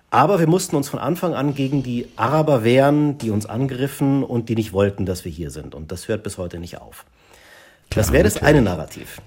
Aber 0.10 0.39
wir 0.39 0.48
mussten 0.48 0.77
uns 0.77 0.88
von 0.88 1.00
Anfang 1.00 1.34
an 1.34 1.53
gegen 1.53 1.84
die 1.84 2.07
Araber 2.15 2.63
wehren, 2.63 3.17
die 3.17 3.31
uns 3.31 3.46
angriffen 3.46 4.24
und 4.24 4.48
die 4.48 4.55
nicht 4.55 4.72
wollten, 4.72 5.05
dass 5.05 5.25
wir 5.25 5.31
hier 5.31 5.51
sind. 5.51 5.75
Und 5.75 5.91
das 5.91 6.07
hört 6.07 6.24
bis 6.24 6.38
heute 6.38 6.57
nicht 6.57 6.79
auf. 6.79 7.03
Das 7.89 8.13
wäre 8.13 8.24
das 8.24 8.41
eine 8.41 8.62
Narrativ. 8.62 9.22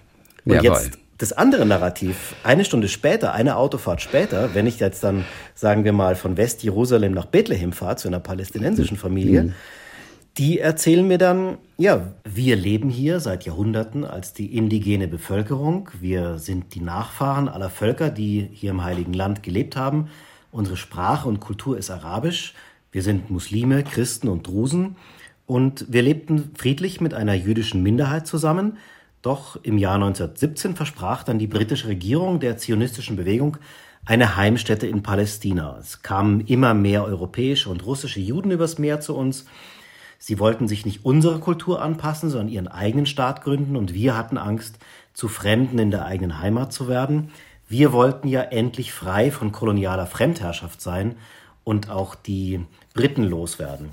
Und 0.46 0.54
Jawohl. 0.54 0.80
jetzt 0.80 0.98
das 1.20 1.32
andere 1.32 1.66
Narrativ, 1.66 2.34
eine 2.42 2.64
Stunde 2.64 2.88
später, 2.88 3.32
eine 3.32 3.56
Autofahrt 3.56 4.00
später, 4.00 4.54
wenn 4.54 4.66
ich 4.66 4.80
jetzt 4.80 5.04
dann, 5.04 5.24
sagen 5.54 5.84
wir 5.84 5.92
mal, 5.92 6.16
von 6.16 6.36
West-Jerusalem 6.36 7.12
nach 7.12 7.26
Bethlehem 7.26 7.72
fahre, 7.72 7.96
zu 7.96 8.08
einer 8.08 8.20
palästinensischen 8.20 8.96
Familie, 8.96 9.42
mhm 9.44 9.54
die 10.38 10.58
erzählen 10.58 11.06
mir 11.06 11.18
dann, 11.18 11.58
ja, 11.76 12.12
wir 12.24 12.56
leben 12.56 12.88
hier 12.88 13.20
seit 13.20 13.44
Jahrhunderten 13.44 14.04
als 14.04 14.32
die 14.32 14.56
indigene 14.56 15.08
Bevölkerung. 15.08 15.90
Wir 16.00 16.38
sind 16.38 16.74
die 16.74 16.80
Nachfahren 16.80 17.48
aller 17.48 17.70
Völker, 17.70 18.10
die 18.10 18.48
hier 18.52 18.70
im 18.70 18.84
Heiligen 18.84 19.12
Land 19.12 19.42
gelebt 19.42 19.76
haben. 19.76 20.08
Unsere 20.52 20.76
Sprache 20.76 21.28
und 21.28 21.40
Kultur 21.40 21.76
ist 21.76 21.90
arabisch. 21.90 22.54
Wir 22.92 23.02
sind 23.02 23.30
Muslime, 23.30 23.82
Christen 23.82 24.28
und 24.28 24.46
Drusen. 24.46 24.96
Und 25.46 25.86
wir 25.88 26.02
lebten 26.02 26.52
friedlich 26.56 27.00
mit 27.00 27.12
einer 27.12 27.34
jüdischen 27.34 27.82
Minderheit 27.82 28.26
zusammen. 28.26 28.78
Doch 29.22 29.58
im 29.62 29.76
Jahr 29.76 29.96
1917 29.96 30.76
versprach 30.76 31.24
dann 31.24 31.38
die 31.38 31.46
britische 31.46 31.88
Regierung 31.88 32.40
der 32.40 32.56
zionistischen 32.56 33.16
Bewegung 33.16 33.58
eine 34.06 34.36
Heimstätte 34.36 34.86
in 34.86 35.02
Palästina. 35.02 35.76
Es 35.78 36.02
kamen 36.02 36.40
immer 36.40 36.72
mehr 36.72 37.04
europäische 37.04 37.68
und 37.68 37.84
russische 37.84 38.20
Juden 38.20 38.50
übers 38.50 38.78
Meer 38.78 39.00
zu 39.00 39.14
uns. 39.14 39.44
Sie 40.18 40.38
wollten 40.38 40.68
sich 40.68 40.84
nicht 40.84 41.04
unserer 41.04 41.38
Kultur 41.38 41.82
anpassen, 41.82 42.30
sondern 42.30 42.48
ihren 42.48 42.68
eigenen 42.68 43.06
Staat 43.06 43.42
gründen 43.42 43.76
und 43.76 43.94
wir 43.94 44.16
hatten 44.16 44.38
Angst, 44.38 44.78
zu 45.12 45.28
Fremden 45.28 45.78
in 45.78 45.90
der 45.90 46.06
eigenen 46.06 46.38
Heimat 46.38 46.72
zu 46.72 46.88
werden. 46.88 47.30
Wir 47.68 47.92
wollten 47.92 48.28
ja 48.28 48.42
endlich 48.42 48.92
frei 48.92 49.30
von 49.30 49.52
kolonialer 49.52 50.06
Fremdherrschaft 50.06 50.80
sein 50.80 51.16
und 51.64 51.90
auch 51.90 52.14
die 52.14 52.64
Briten 52.94 53.24
loswerden. 53.24 53.90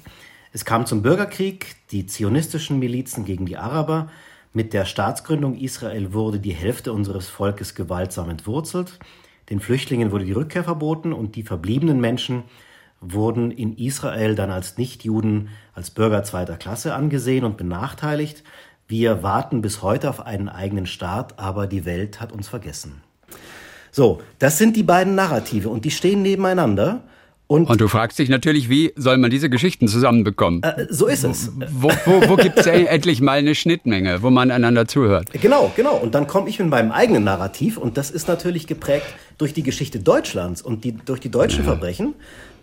Es 0.53 0.65
kam 0.65 0.85
zum 0.85 1.01
Bürgerkrieg, 1.01 1.75
die 1.91 2.05
zionistischen 2.05 2.79
Milizen 2.79 3.25
gegen 3.25 3.45
die 3.45 3.57
Araber. 3.57 4.09
Mit 4.57 4.73
der 4.73 4.85
Staatsgründung 4.85 5.55
Israel 5.55 6.13
wurde 6.13 6.39
die 6.39 6.51
Hälfte 6.51 6.91
unseres 6.91 7.29
Volkes 7.29 7.75
gewaltsam 7.75 8.31
entwurzelt. 8.31 8.97
Den 9.51 9.59
Flüchtlingen 9.59 10.11
wurde 10.11 10.25
die 10.25 10.31
Rückkehr 10.31 10.63
verboten 10.63 11.13
und 11.13 11.35
die 11.35 11.43
verbliebenen 11.43 12.01
Menschen 12.01 12.41
wurden 12.99 13.51
in 13.51 13.77
Israel 13.77 14.33
dann 14.33 14.49
als 14.49 14.79
Nichtjuden 14.79 15.49
als 15.75 15.91
Bürger 15.91 16.23
zweiter 16.23 16.57
Klasse 16.57 16.95
angesehen 16.95 17.45
und 17.45 17.57
benachteiligt. 17.57 18.43
Wir 18.87 19.21
warten 19.21 19.61
bis 19.61 19.83
heute 19.83 20.09
auf 20.09 20.25
einen 20.25 20.49
eigenen 20.49 20.87
Staat, 20.87 21.37
aber 21.37 21.67
die 21.67 21.85
Welt 21.85 22.19
hat 22.19 22.31
uns 22.31 22.47
vergessen. 22.47 23.03
So, 23.91 24.23
das 24.39 24.57
sind 24.57 24.75
die 24.75 24.81
beiden 24.81 25.13
Narrative 25.13 25.69
und 25.69 25.85
die 25.85 25.91
stehen 25.91 26.23
nebeneinander. 26.23 27.03
Und, 27.47 27.69
und, 27.69 27.79
du 27.79 27.87
fragst 27.87 28.19
dich 28.19 28.27
natürlich, 28.27 28.69
wie 28.69 28.93
soll 28.97 29.17
man 29.17 29.31
diese 29.31 29.49
Geschichten 29.49 29.87
zusammenbekommen? 29.87 30.63
Äh, 30.63 30.87
so 30.89 31.07
ist 31.07 31.23
es. 31.23 31.51
Wo, 31.71 31.89
wo, 32.05 32.29
wo 32.29 32.35
gibt 32.35 32.59
es 32.59 32.65
endlich 32.67 33.21
mal 33.21 33.39
eine 33.39 33.55
Schnittmenge, 33.55 34.21
wo 34.21 34.29
man 34.29 34.51
einander 34.51 34.87
zuhört? 34.87 35.29
Genau, 35.41 35.71
genau. 35.75 35.95
Und 35.95 36.13
dann 36.13 36.27
komme 36.27 36.49
ich 36.49 36.59
mit 36.59 36.67
meinem 36.67 36.91
eigenen 36.91 37.23
Narrativ 37.23 37.77
und 37.77 37.97
das 37.97 38.11
ist 38.11 38.27
natürlich 38.27 38.67
geprägt 38.67 39.07
durch 39.37 39.53
die 39.53 39.63
Geschichte 39.63 39.99
Deutschlands 39.99 40.61
und 40.61 40.83
die, 40.83 40.91
durch 40.91 41.21
die 41.21 41.31
deutschen 41.31 41.59
ja. 41.59 41.71
Verbrechen 41.71 42.15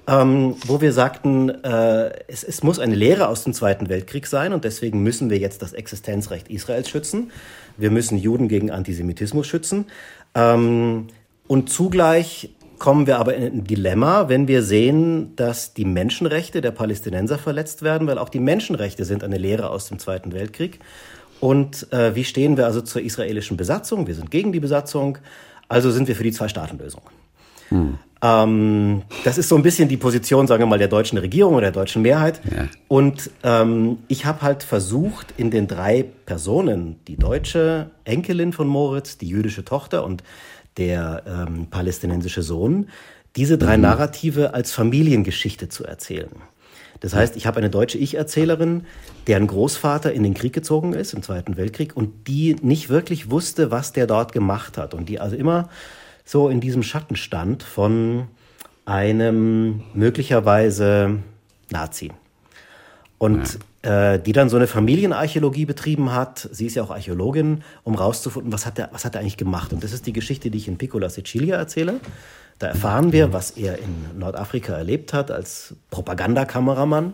ähm, 0.06 0.56
wo 0.66 0.80
wir 0.80 0.92
sagten, 0.92 1.48
äh, 1.48 2.10
es, 2.28 2.44
es 2.44 2.62
muss 2.62 2.78
eine 2.78 2.94
Lehre 2.94 3.28
aus 3.28 3.44
dem 3.44 3.54
Zweiten 3.54 3.88
Weltkrieg 3.88 4.26
sein 4.26 4.52
und 4.52 4.64
deswegen 4.64 5.02
müssen 5.02 5.30
wir 5.30 5.38
jetzt 5.38 5.62
das 5.62 5.72
Existenzrecht 5.72 6.48
Israels 6.48 6.90
schützen. 6.90 7.30
Wir 7.76 7.90
müssen 7.90 8.18
Juden 8.18 8.48
gegen 8.48 8.70
Antisemitismus 8.70 9.46
schützen. 9.46 9.86
Ähm, 10.34 11.06
und 11.46 11.70
zugleich 11.70 12.50
kommen 12.78 13.06
wir 13.06 13.18
aber 13.18 13.34
in 13.34 13.44
ein 13.44 13.64
Dilemma, 13.64 14.28
wenn 14.28 14.48
wir 14.48 14.62
sehen, 14.62 15.34
dass 15.36 15.74
die 15.74 15.84
Menschenrechte 15.84 16.60
der 16.60 16.70
Palästinenser 16.70 17.38
verletzt 17.38 17.82
werden, 17.82 18.06
weil 18.06 18.18
auch 18.18 18.28
die 18.28 18.40
Menschenrechte 18.40 19.04
sind 19.04 19.24
eine 19.24 19.38
Lehre 19.38 19.70
aus 19.70 19.88
dem 19.88 19.98
Zweiten 19.98 20.32
Weltkrieg. 20.32 20.80
Und 21.40 21.92
äh, 21.92 22.14
wie 22.14 22.24
stehen 22.24 22.56
wir 22.56 22.66
also 22.66 22.80
zur 22.80 23.02
israelischen 23.02 23.56
Besatzung? 23.56 24.06
Wir 24.06 24.14
sind 24.14 24.30
gegen 24.30 24.52
die 24.52 24.60
Besatzung, 24.60 25.18
also 25.68 25.90
sind 25.90 26.08
wir 26.08 26.16
für 26.16 26.22
die 26.22 26.32
Zwei-Staaten-Lösung. 26.32 27.02
Hm. 27.68 27.98
Ähm, 28.22 29.02
das 29.24 29.36
ist 29.36 29.50
so 29.50 29.56
ein 29.56 29.62
bisschen 29.62 29.88
die 29.88 29.98
Position, 29.98 30.46
sagen 30.46 30.62
wir 30.62 30.66
mal, 30.66 30.78
der 30.78 30.88
deutschen 30.88 31.18
Regierung 31.18 31.54
oder 31.54 31.70
der 31.70 31.82
deutschen 31.82 32.00
Mehrheit. 32.00 32.40
Ja. 32.44 32.68
Und 32.88 33.30
ähm, 33.42 33.98
ich 34.08 34.24
habe 34.24 34.40
halt 34.40 34.62
versucht, 34.62 35.34
in 35.36 35.50
den 35.50 35.68
drei 35.68 36.06
Personen, 36.24 36.96
die 37.06 37.16
deutsche 37.16 37.90
Enkelin 38.04 38.54
von 38.54 38.66
Moritz, 38.66 39.18
die 39.18 39.28
jüdische 39.28 39.64
Tochter 39.64 40.04
und 40.04 40.22
der 40.76 41.22
ähm, 41.26 41.66
palästinensische 41.66 42.42
Sohn, 42.42 42.88
diese 43.36 43.58
drei 43.58 43.76
mhm. 43.76 43.82
Narrative 43.82 44.54
als 44.54 44.72
Familiengeschichte 44.72 45.68
zu 45.68 45.84
erzählen. 45.84 46.30
Das 47.00 47.14
heißt, 47.14 47.36
ich 47.36 47.46
habe 47.46 47.58
eine 47.58 47.70
deutsche 47.70 47.98
Ich-Erzählerin, 47.98 48.86
deren 49.26 49.46
Großvater 49.46 50.12
in 50.12 50.22
den 50.22 50.32
Krieg 50.32 50.52
gezogen 50.52 50.94
ist, 50.94 51.12
im 51.12 51.22
Zweiten 51.22 51.56
Weltkrieg, 51.56 51.96
und 51.96 52.28
die 52.28 52.56
nicht 52.62 52.88
wirklich 52.88 53.30
wusste, 53.30 53.70
was 53.70 53.92
der 53.92 54.06
dort 54.06 54.32
gemacht 54.32 54.78
hat. 54.78 54.94
Und 54.94 55.08
die 55.08 55.20
also 55.20 55.36
immer 55.36 55.68
so 56.24 56.48
in 56.48 56.60
diesem 56.60 56.82
Schatten 56.82 57.16
stand 57.16 57.62
von 57.62 58.28
einem 58.86 59.82
möglicherweise 59.92 61.18
Nazi. 61.70 62.12
Und 63.18 63.54
ja. 63.54 63.60
Äh, 63.84 64.18
die 64.18 64.32
dann 64.32 64.48
so 64.48 64.56
eine 64.56 64.66
Familienarchäologie 64.66 65.66
betrieben 65.66 66.14
hat. 66.14 66.48
Sie 66.50 66.64
ist 66.64 66.74
ja 66.74 66.82
auch 66.82 66.90
Archäologin, 66.90 67.62
um 67.82 67.94
rauszufinden, 67.94 68.50
was 68.50 68.64
hat 68.64 68.78
er, 68.78 68.88
was 68.92 69.04
hat 69.04 69.14
er 69.14 69.20
eigentlich 69.20 69.36
gemacht. 69.36 69.74
Und 69.74 69.84
das 69.84 69.92
ist 69.92 70.06
die 70.06 70.14
Geschichte, 70.14 70.50
die 70.50 70.56
ich 70.56 70.68
in 70.68 70.78
Piccola 70.78 71.10
Sicilia 71.10 71.56
erzähle. 71.56 72.00
Da 72.58 72.68
erfahren 72.68 73.12
wir, 73.12 73.34
was 73.34 73.50
er 73.50 73.78
in 73.78 74.18
Nordafrika 74.18 74.74
erlebt 74.74 75.12
hat 75.12 75.30
als 75.30 75.74
Propagandakameramann. 75.90 77.12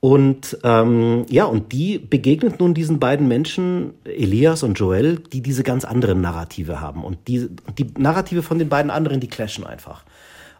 Und 0.00 0.58
ähm, 0.62 1.24
ja, 1.30 1.46
und 1.46 1.72
die 1.72 1.98
begegnet 1.98 2.60
nun 2.60 2.74
diesen 2.74 3.00
beiden 3.00 3.26
Menschen, 3.26 3.94
Elias 4.04 4.64
und 4.64 4.78
Joel, 4.78 5.20
die 5.32 5.40
diese 5.40 5.62
ganz 5.62 5.86
anderen 5.86 6.20
Narrative 6.20 6.82
haben. 6.82 7.02
Und 7.02 7.28
die, 7.28 7.48
die 7.78 7.86
Narrative 7.96 8.42
von 8.42 8.58
den 8.58 8.68
beiden 8.68 8.90
anderen, 8.90 9.20
die 9.20 9.28
clashen 9.28 9.64
einfach. 9.64 10.04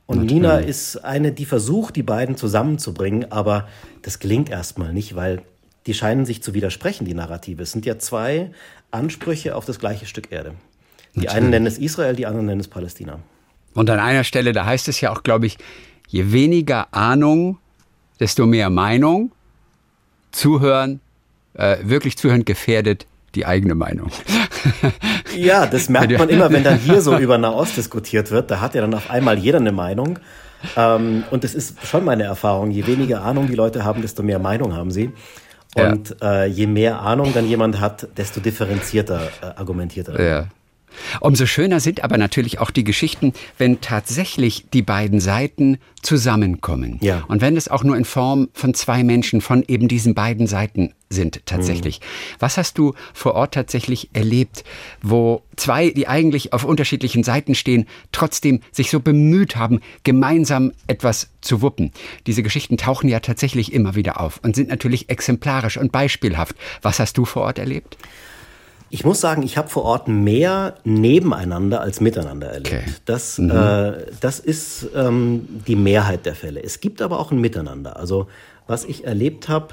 Und 0.06 0.18
Natürlich. 0.18 0.34
Nina 0.34 0.58
ist 0.58 0.96
eine, 1.04 1.32
die 1.32 1.44
versucht, 1.46 1.96
die 1.96 2.02
beiden 2.02 2.36
zusammenzubringen, 2.36 3.30
aber 3.30 3.68
das 4.02 4.18
gelingt 4.18 4.50
erstmal 4.50 4.92
nicht, 4.92 5.14
weil 5.14 5.42
die 5.86 5.94
scheinen 5.94 6.26
sich 6.26 6.42
zu 6.42 6.54
widersprechen, 6.54 7.04
die 7.04 7.14
Narrative. 7.14 7.62
Es 7.62 7.72
sind 7.72 7.86
ja 7.86 7.98
zwei 7.98 8.50
Ansprüche 8.90 9.56
auf 9.56 9.64
das 9.64 9.78
gleiche 9.78 10.06
Stück 10.06 10.30
Erde. 10.30 10.54
Die 11.14 11.20
Natürlich. 11.20 11.36
einen 11.36 11.50
nennen 11.50 11.66
es 11.66 11.78
Israel, 11.78 12.16
die 12.16 12.26
anderen 12.26 12.46
nennen 12.46 12.60
es 12.60 12.68
Palästina. 12.68 13.18
Und 13.74 13.90
an 13.90 14.00
einer 14.00 14.24
Stelle, 14.24 14.52
da 14.52 14.66
heißt 14.66 14.88
es 14.88 15.00
ja 15.00 15.12
auch, 15.12 15.22
glaube 15.22 15.46
ich, 15.46 15.58
je 16.08 16.32
weniger 16.32 16.92
Ahnung, 16.92 17.58
desto 18.20 18.46
mehr 18.46 18.70
Meinung. 18.70 19.32
Zuhören, 20.30 21.00
äh, 21.54 21.78
wirklich 21.82 22.16
zuhören 22.16 22.44
gefährdet 22.44 23.06
die 23.34 23.46
eigene 23.46 23.74
Meinung. 23.74 24.10
Ja, 25.36 25.66
das 25.66 25.88
merkt 25.88 26.18
man 26.18 26.28
immer, 26.28 26.52
wenn 26.52 26.62
dann 26.62 26.78
hier 26.78 27.00
so 27.00 27.16
über 27.16 27.38
Nahost 27.38 27.76
diskutiert 27.76 28.30
wird. 28.30 28.50
Da 28.50 28.60
hat 28.60 28.74
ja 28.74 28.80
dann 28.82 28.94
auf 28.94 29.10
einmal 29.10 29.38
jeder 29.38 29.58
eine 29.58 29.72
Meinung. 29.72 30.18
Ähm, 30.76 31.24
und 31.30 31.44
das 31.44 31.54
ist 31.54 31.84
schon 31.86 32.04
meine 32.04 32.24
Erfahrung. 32.24 32.70
Je 32.70 32.86
weniger 32.86 33.22
Ahnung 33.22 33.46
die 33.46 33.54
Leute 33.54 33.84
haben, 33.84 34.02
desto 34.02 34.22
mehr 34.22 34.38
Meinung 34.38 34.74
haben 34.74 34.90
sie. 34.90 35.10
Und 35.74 36.16
ja. 36.20 36.42
äh, 36.42 36.46
je 36.46 36.66
mehr 36.66 37.00
Ahnung 37.00 37.32
dann 37.32 37.48
jemand 37.48 37.80
hat, 37.80 38.08
desto 38.16 38.40
differenzierter 38.40 39.28
äh, 39.40 39.46
argumentiert 39.56 40.08
er. 40.08 40.22
Ja. 40.22 40.46
Umso 41.20 41.46
schöner 41.46 41.80
sind 41.80 42.04
aber 42.04 42.18
natürlich 42.18 42.58
auch 42.58 42.70
die 42.70 42.84
Geschichten, 42.84 43.32
wenn 43.58 43.80
tatsächlich 43.80 44.66
die 44.72 44.82
beiden 44.82 45.20
Seiten 45.20 45.78
zusammenkommen. 46.02 46.98
Ja. 47.00 47.24
Und 47.28 47.40
wenn 47.40 47.56
es 47.56 47.68
auch 47.68 47.84
nur 47.84 47.96
in 47.96 48.04
Form 48.04 48.48
von 48.54 48.74
zwei 48.74 49.04
Menschen 49.04 49.40
von 49.40 49.64
eben 49.66 49.88
diesen 49.88 50.14
beiden 50.14 50.46
Seiten 50.46 50.92
sind 51.08 51.44
tatsächlich. 51.46 52.00
Mhm. 52.00 52.04
Was 52.40 52.56
hast 52.56 52.78
du 52.78 52.94
vor 53.12 53.34
Ort 53.34 53.54
tatsächlich 53.54 54.10
erlebt, 54.14 54.64
wo 55.02 55.42
zwei, 55.56 55.90
die 55.90 56.08
eigentlich 56.08 56.52
auf 56.52 56.64
unterschiedlichen 56.64 57.22
Seiten 57.22 57.54
stehen, 57.54 57.86
trotzdem 58.10 58.60
sich 58.72 58.90
so 58.90 59.00
bemüht 59.00 59.56
haben, 59.56 59.80
gemeinsam 60.04 60.72
etwas 60.86 61.28
zu 61.40 61.62
wuppen? 61.62 61.92
Diese 62.26 62.42
Geschichten 62.42 62.78
tauchen 62.78 63.08
ja 63.08 63.20
tatsächlich 63.20 63.72
immer 63.72 63.94
wieder 63.94 64.20
auf 64.20 64.40
und 64.42 64.56
sind 64.56 64.70
natürlich 64.70 65.08
exemplarisch 65.10 65.76
und 65.76 65.92
beispielhaft. 65.92 66.56
Was 66.80 66.98
hast 66.98 67.18
du 67.18 67.24
vor 67.24 67.42
Ort 67.42 67.58
erlebt? 67.58 67.96
Ich 68.94 69.06
muss 69.06 69.22
sagen, 69.22 69.42
ich 69.42 69.56
habe 69.56 69.70
vor 69.70 69.84
Ort 69.84 70.06
mehr 70.06 70.74
nebeneinander 70.84 71.80
als 71.80 72.02
miteinander 72.02 72.48
erlebt. 72.48 72.74
Okay. 72.74 72.84
Das, 73.06 73.38
mhm. 73.38 73.50
äh, 73.50 73.92
das 74.20 74.38
ist 74.38 74.86
ähm, 74.94 75.48
die 75.66 75.76
Mehrheit 75.76 76.26
der 76.26 76.34
Fälle. 76.34 76.62
Es 76.62 76.78
gibt 76.80 77.00
aber 77.00 77.18
auch 77.18 77.30
ein 77.30 77.40
Miteinander. 77.40 77.96
Also 77.96 78.28
was 78.66 78.84
ich 78.84 79.06
erlebt 79.06 79.48
habe, 79.48 79.68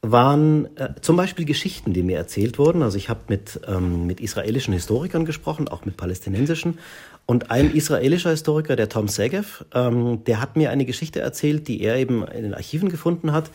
waren 0.00 0.74
äh, 0.78 0.94
zum 1.02 1.18
Beispiel 1.18 1.44
Geschichten, 1.44 1.92
die 1.92 2.02
mir 2.02 2.16
erzählt 2.16 2.58
wurden. 2.58 2.82
Also 2.82 2.96
ich 2.96 3.10
habe 3.10 3.20
mit, 3.28 3.60
ähm, 3.68 4.06
mit 4.06 4.22
israelischen 4.22 4.72
Historikern 4.72 5.26
gesprochen, 5.26 5.68
auch 5.68 5.84
mit 5.84 5.98
palästinensischen. 5.98 6.78
Und 7.26 7.50
ein 7.50 7.70
israelischer 7.74 8.30
Historiker, 8.30 8.74
der 8.74 8.88
Tom 8.88 9.08
Segev, 9.08 9.66
ähm, 9.74 10.24
der 10.24 10.40
hat 10.40 10.56
mir 10.56 10.70
eine 10.70 10.86
Geschichte 10.86 11.20
erzählt, 11.20 11.68
die 11.68 11.82
er 11.82 11.96
eben 11.96 12.26
in 12.26 12.44
den 12.44 12.54
Archiven 12.54 12.88
gefunden 12.88 13.32
hat. 13.32 13.50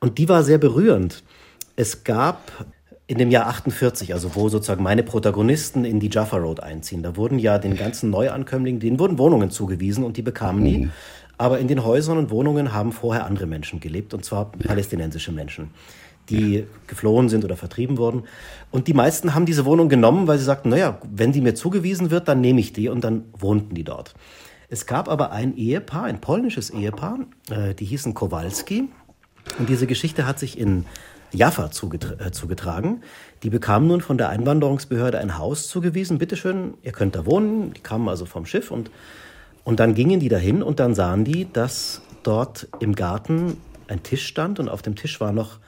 Und 0.00 0.16
die 0.16 0.30
war 0.30 0.44
sehr 0.44 0.56
berührend. 0.56 1.22
Es 1.76 2.04
gab 2.04 2.50
in 3.08 3.16
dem 3.16 3.30
Jahr 3.30 3.46
48, 3.46 4.12
also 4.12 4.36
wo 4.36 4.50
sozusagen 4.50 4.82
meine 4.82 5.02
Protagonisten 5.02 5.86
in 5.86 5.98
die 5.98 6.10
Jaffa 6.10 6.36
Road 6.36 6.60
einziehen, 6.60 7.02
da 7.02 7.16
wurden 7.16 7.38
ja 7.38 7.58
den 7.58 7.74
ganzen 7.74 8.10
Neuankömmlingen, 8.10 8.80
denen 8.80 8.98
wurden 8.98 9.18
Wohnungen 9.18 9.50
zugewiesen 9.50 10.04
und 10.04 10.18
die 10.18 10.22
bekamen 10.22 10.62
die. 10.62 10.78
Mhm. 10.78 10.90
Aber 11.38 11.58
in 11.58 11.68
den 11.68 11.84
Häusern 11.84 12.18
und 12.18 12.30
Wohnungen 12.30 12.74
haben 12.74 12.92
vorher 12.92 13.24
andere 13.24 13.46
Menschen 13.46 13.80
gelebt, 13.80 14.12
und 14.12 14.26
zwar 14.26 14.52
palästinensische 14.52 15.32
Menschen, 15.32 15.70
die 16.28 16.66
geflohen 16.86 17.30
sind 17.30 17.46
oder 17.46 17.56
vertrieben 17.56 17.96
wurden. 17.96 18.24
Und 18.70 18.88
die 18.88 18.94
meisten 18.94 19.34
haben 19.34 19.46
diese 19.46 19.64
Wohnung 19.64 19.88
genommen, 19.88 20.26
weil 20.26 20.36
sie 20.36 20.44
sagten, 20.44 20.68
naja, 20.68 21.00
wenn 21.10 21.32
die 21.32 21.40
mir 21.40 21.54
zugewiesen 21.54 22.10
wird, 22.10 22.28
dann 22.28 22.42
nehme 22.42 22.60
ich 22.60 22.74
die 22.74 22.90
und 22.90 23.04
dann 23.04 23.24
wohnten 23.38 23.74
die 23.74 23.84
dort. 23.84 24.14
Es 24.68 24.84
gab 24.84 25.08
aber 25.08 25.32
ein 25.32 25.56
Ehepaar, 25.56 26.04
ein 26.04 26.20
polnisches 26.20 26.68
Ehepaar, 26.68 27.20
äh, 27.50 27.74
die 27.74 27.86
hießen 27.86 28.12
Kowalski. 28.12 28.90
Und 29.58 29.70
diese 29.70 29.86
Geschichte 29.86 30.26
hat 30.26 30.38
sich 30.38 30.58
in 30.58 30.84
Jaffa 31.32 31.70
zugetra 31.70 32.24
äh, 32.24 32.30
zugetragen. 32.30 33.02
Die 33.42 33.50
bekamen 33.50 33.88
nun 33.88 34.00
von 34.00 34.18
der 34.18 34.28
Einwanderungsbehörde 34.30 35.18
ein 35.18 35.38
Haus 35.38 35.68
zugewiesen. 35.68 36.18
Bitteschön, 36.18 36.74
ihr 36.82 36.92
könnt 36.92 37.14
da 37.14 37.26
wohnen. 37.26 37.72
Die 37.74 37.80
kamen 37.80 38.08
also 38.08 38.26
vom 38.26 38.46
Schiff 38.46 38.70
und, 38.70 38.90
und 39.64 39.80
dann 39.80 39.94
gingen 39.94 40.20
die 40.20 40.28
dahin 40.28 40.62
und 40.62 40.80
dann 40.80 40.94
sahen 40.94 41.24
die, 41.24 41.50
dass 41.52 42.02
dort 42.22 42.68
im 42.80 42.94
Garten 42.94 43.58
ein 43.88 44.02
Tisch 44.02 44.26
stand 44.26 44.60
und 44.60 44.68
auf 44.68 44.82
dem 44.82 44.96
Tisch 44.96 45.20
war 45.20 45.32
noch, 45.32 45.58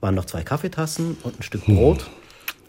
waren 0.00 0.14
noch 0.14 0.24
zwei 0.24 0.42
Kaffeetassen 0.42 1.16
und 1.22 1.40
ein 1.40 1.42
Stück 1.42 1.66
Brot, 1.66 2.10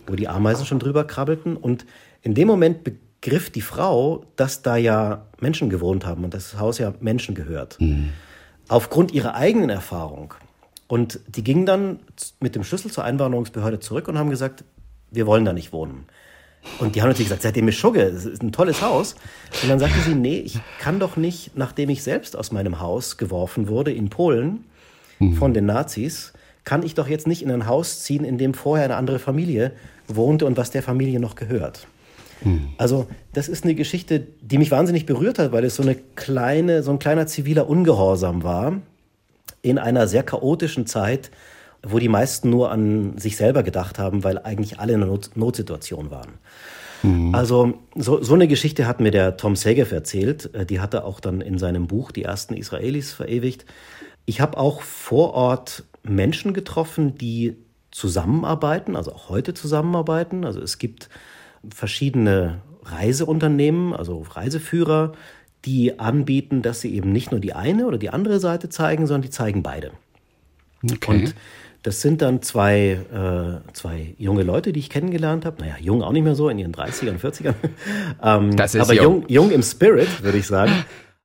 wo 0.08 0.16
die 0.16 0.28
Ameisen 0.28 0.66
schon 0.66 0.80
drüber 0.80 1.04
krabbelten. 1.06 1.58
Und 1.58 1.86
in 2.22 2.34
dem 2.34 2.48
Moment 2.48 2.84
begriff 2.84 3.50
die 3.50 3.62
Frau, 3.62 4.26
dass 4.36 4.62
da 4.62 4.76
ja 4.78 5.26
Menschen 5.40 5.70
gewohnt 5.70 6.06
haben 6.06 6.24
und 6.24 6.34
das 6.34 6.60
Haus 6.60 6.78
ja 6.78 6.94
Menschen 7.00 7.36
gehört. 7.36 7.80
Mhm. 7.80 8.10
Aufgrund 8.68 9.12
ihrer 9.12 9.36
eigenen 9.36 9.70
Erfahrung 9.70 10.34
Und 10.92 11.22
die 11.26 11.42
gingen 11.42 11.66
dann 11.66 12.00
mit 12.42 12.54
dem 12.54 12.66
Schlüssel 12.66 12.92
zur 12.92 13.06
Einwanderungsbehörde 13.06 13.80
zurück 13.80 14.10
und 14.10 14.18
haben 14.18 14.30
gesagt, 14.30 14.66
wir 15.10 15.26
wollen 15.26 15.46
da 15.46 15.54
nicht 15.54 15.72
wohnen. 15.72 16.04
Und 16.80 16.96
die 16.96 17.02
haben 17.02 17.08
natürlich 17.08 17.30
gesagt, 17.30 17.44
seid 17.44 17.56
ihr 17.56 17.64
Mischugge, 17.64 18.12
das 18.12 18.26
ist 18.26 18.44
ein 18.44 18.52
tolles 18.52 18.82
Haus. 18.82 19.16
Und 19.64 19.70
dann 19.70 19.80
sagte 19.80 20.02
sie, 20.02 20.16
nee, 20.16 20.40
ich 20.40 20.60
kann 20.82 21.00
doch 21.00 21.16
nicht, 21.16 21.56
nachdem 21.56 21.90
ich 21.90 22.04
selbst 22.04 22.36
aus 22.36 22.52
meinem 22.52 22.82
Haus 22.82 23.16
geworfen 23.16 23.70
wurde 23.70 23.94
in 23.94 24.10
Polen 24.10 24.66
mhm. 25.20 25.36
von 25.36 25.54
den 25.54 25.66
Nazis, 25.66 26.34
kann 26.66 26.84
ich 26.84 26.94
doch 26.94 27.08
jetzt 27.08 27.26
nicht 27.26 27.42
in 27.42 27.52
ein 27.52 27.68
Haus 27.68 28.04
ziehen, 28.04 28.26
in 28.26 28.38
dem 28.38 28.54
vorher 28.54 28.84
eine 28.84 28.98
andere 28.98 29.20
Familie 29.20 29.72
wohnte 30.10 30.46
und 30.46 30.58
was 30.58 30.72
der 30.72 30.84
Familie 30.84 31.22
noch 31.22 31.36
gehört. 31.36 31.88
Mhm. 32.44 32.68
Also 32.78 33.08
das 33.32 33.48
ist 33.48 33.64
eine 33.64 33.76
Geschichte, 33.76 34.28
die 34.42 34.58
mich 34.58 34.72
wahnsinnig 34.72 35.06
berührt 35.06 35.40
hat, 35.40 35.54
weil 35.54 35.64
es 35.64 35.78
so 35.78 35.84
eine 35.84 35.96
kleine, 35.96 36.84
so 36.84 36.92
ein 36.92 37.00
kleiner 37.00 37.28
ziviler 37.28 37.70
Ungehorsam 37.70 38.44
war 38.44 38.82
in 39.62 39.78
einer 39.78 40.08
sehr 40.08 40.24
chaotischen 40.24 40.86
Zeit, 40.86 41.32
wo 41.84 42.00
die 42.00 42.10
meisten 42.10 42.50
nur 42.50 42.72
an 42.72 43.18
sich 43.18 43.38
selber 43.38 43.64
gedacht 43.64 44.00
haben, 44.00 44.24
weil 44.24 44.38
eigentlich 44.38 44.80
alle 44.80 44.94
in 44.94 45.02
einer 45.02 45.12
Not 45.12 45.36
Notsituation 45.36 46.12
waren. 46.12 46.34
Mhm. 47.04 47.34
Also 47.34 47.74
so, 47.96 48.22
so 48.22 48.34
eine 48.34 48.48
Geschichte 48.48 48.88
hat 48.88 49.00
mir 49.00 49.12
der 49.12 49.38
Tom 49.38 49.56
Segev 49.56 49.92
erzählt. 49.92 50.54
Äh, 50.54 50.66
die 50.66 50.80
hat 50.80 50.94
er 50.94 51.06
auch 51.06 51.20
dann 51.20 51.42
in 51.42 51.58
seinem 51.58 51.88
Buch 51.88 52.12
Die 52.12 52.24
ersten 52.24 52.56
Israelis 52.56 53.14
verewigt. 53.14 53.66
Ich 54.26 54.42
habe 54.42 54.58
auch 54.58 54.82
vor 54.82 55.34
Ort 55.34 55.84
Menschen 56.04 56.54
getroffen, 56.54 57.18
die 57.18 57.58
zusammenarbeiten, 57.92 58.96
also 58.96 59.12
auch 59.12 59.30
heute 59.30 59.54
zusammenarbeiten. 59.54 60.46
Also 60.46 60.62
es 60.62 60.78
gibt 60.78 61.10
verschiedene 61.70 62.62
Reiseunternehmen, 62.84 63.94
also 63.94 64.24
Reiseführer, 64.30 65.14
die 65.66 66.00
anbieten, 66.00 66.62
dass 66.62 66.82
sie 66.82 66.94
eben 66.94 67.12
nicht 67.12 67.32
nur 67.32 67.40
die 67.40 67.54
eine 67.54 67.86
oder 67.86 67.98
die 67.98 68.10
andere 68.10 68.40
Seite 68.40 68.70
zeigen, 68.70 69.08
sondern 69.08 69.24
die 69.24 69.30
zeigen 69.30 69.64
beide. 69.64 69.92
Okay. 70.84 71.12
Und 71.12 71.36
das 71.84 72.02
sind 72.02 72.22
dann 72.22 72.42
zwei, 72.42 73.00
äh, 73.12 73.74
zwei 73.74 74.14
junge 74.18 74.44
Leute, 74.44 74.72
die 74.72 74.80
ich 74.80 74.90
kennengelernt 74.90 75.46
habe. 75.46 75.62
Naja, 75.62 75.76
jung 75.80 76.04
auch 76.04 76.12
nicht 76.12 76.24
mehr 76.24 76.36
so, 76.36 76.50
in 76.50 76.60
ihren 76.60 76.74
30ern, 76.74 77.20
40ern. 77.20 77.56
ähm, 78.24 78.56
das 78.56 78.76
ist 78.76 78.82
aber 78.82 78.94
jung. 78.94 79.22
jung, 79.22 79.26
jung 79.28 79.52
im 79.52 79.64
Spirit, 79.64 80.24
würde 80.24 80.38
ich 80.38 80.48
sagen. 80.48 80.72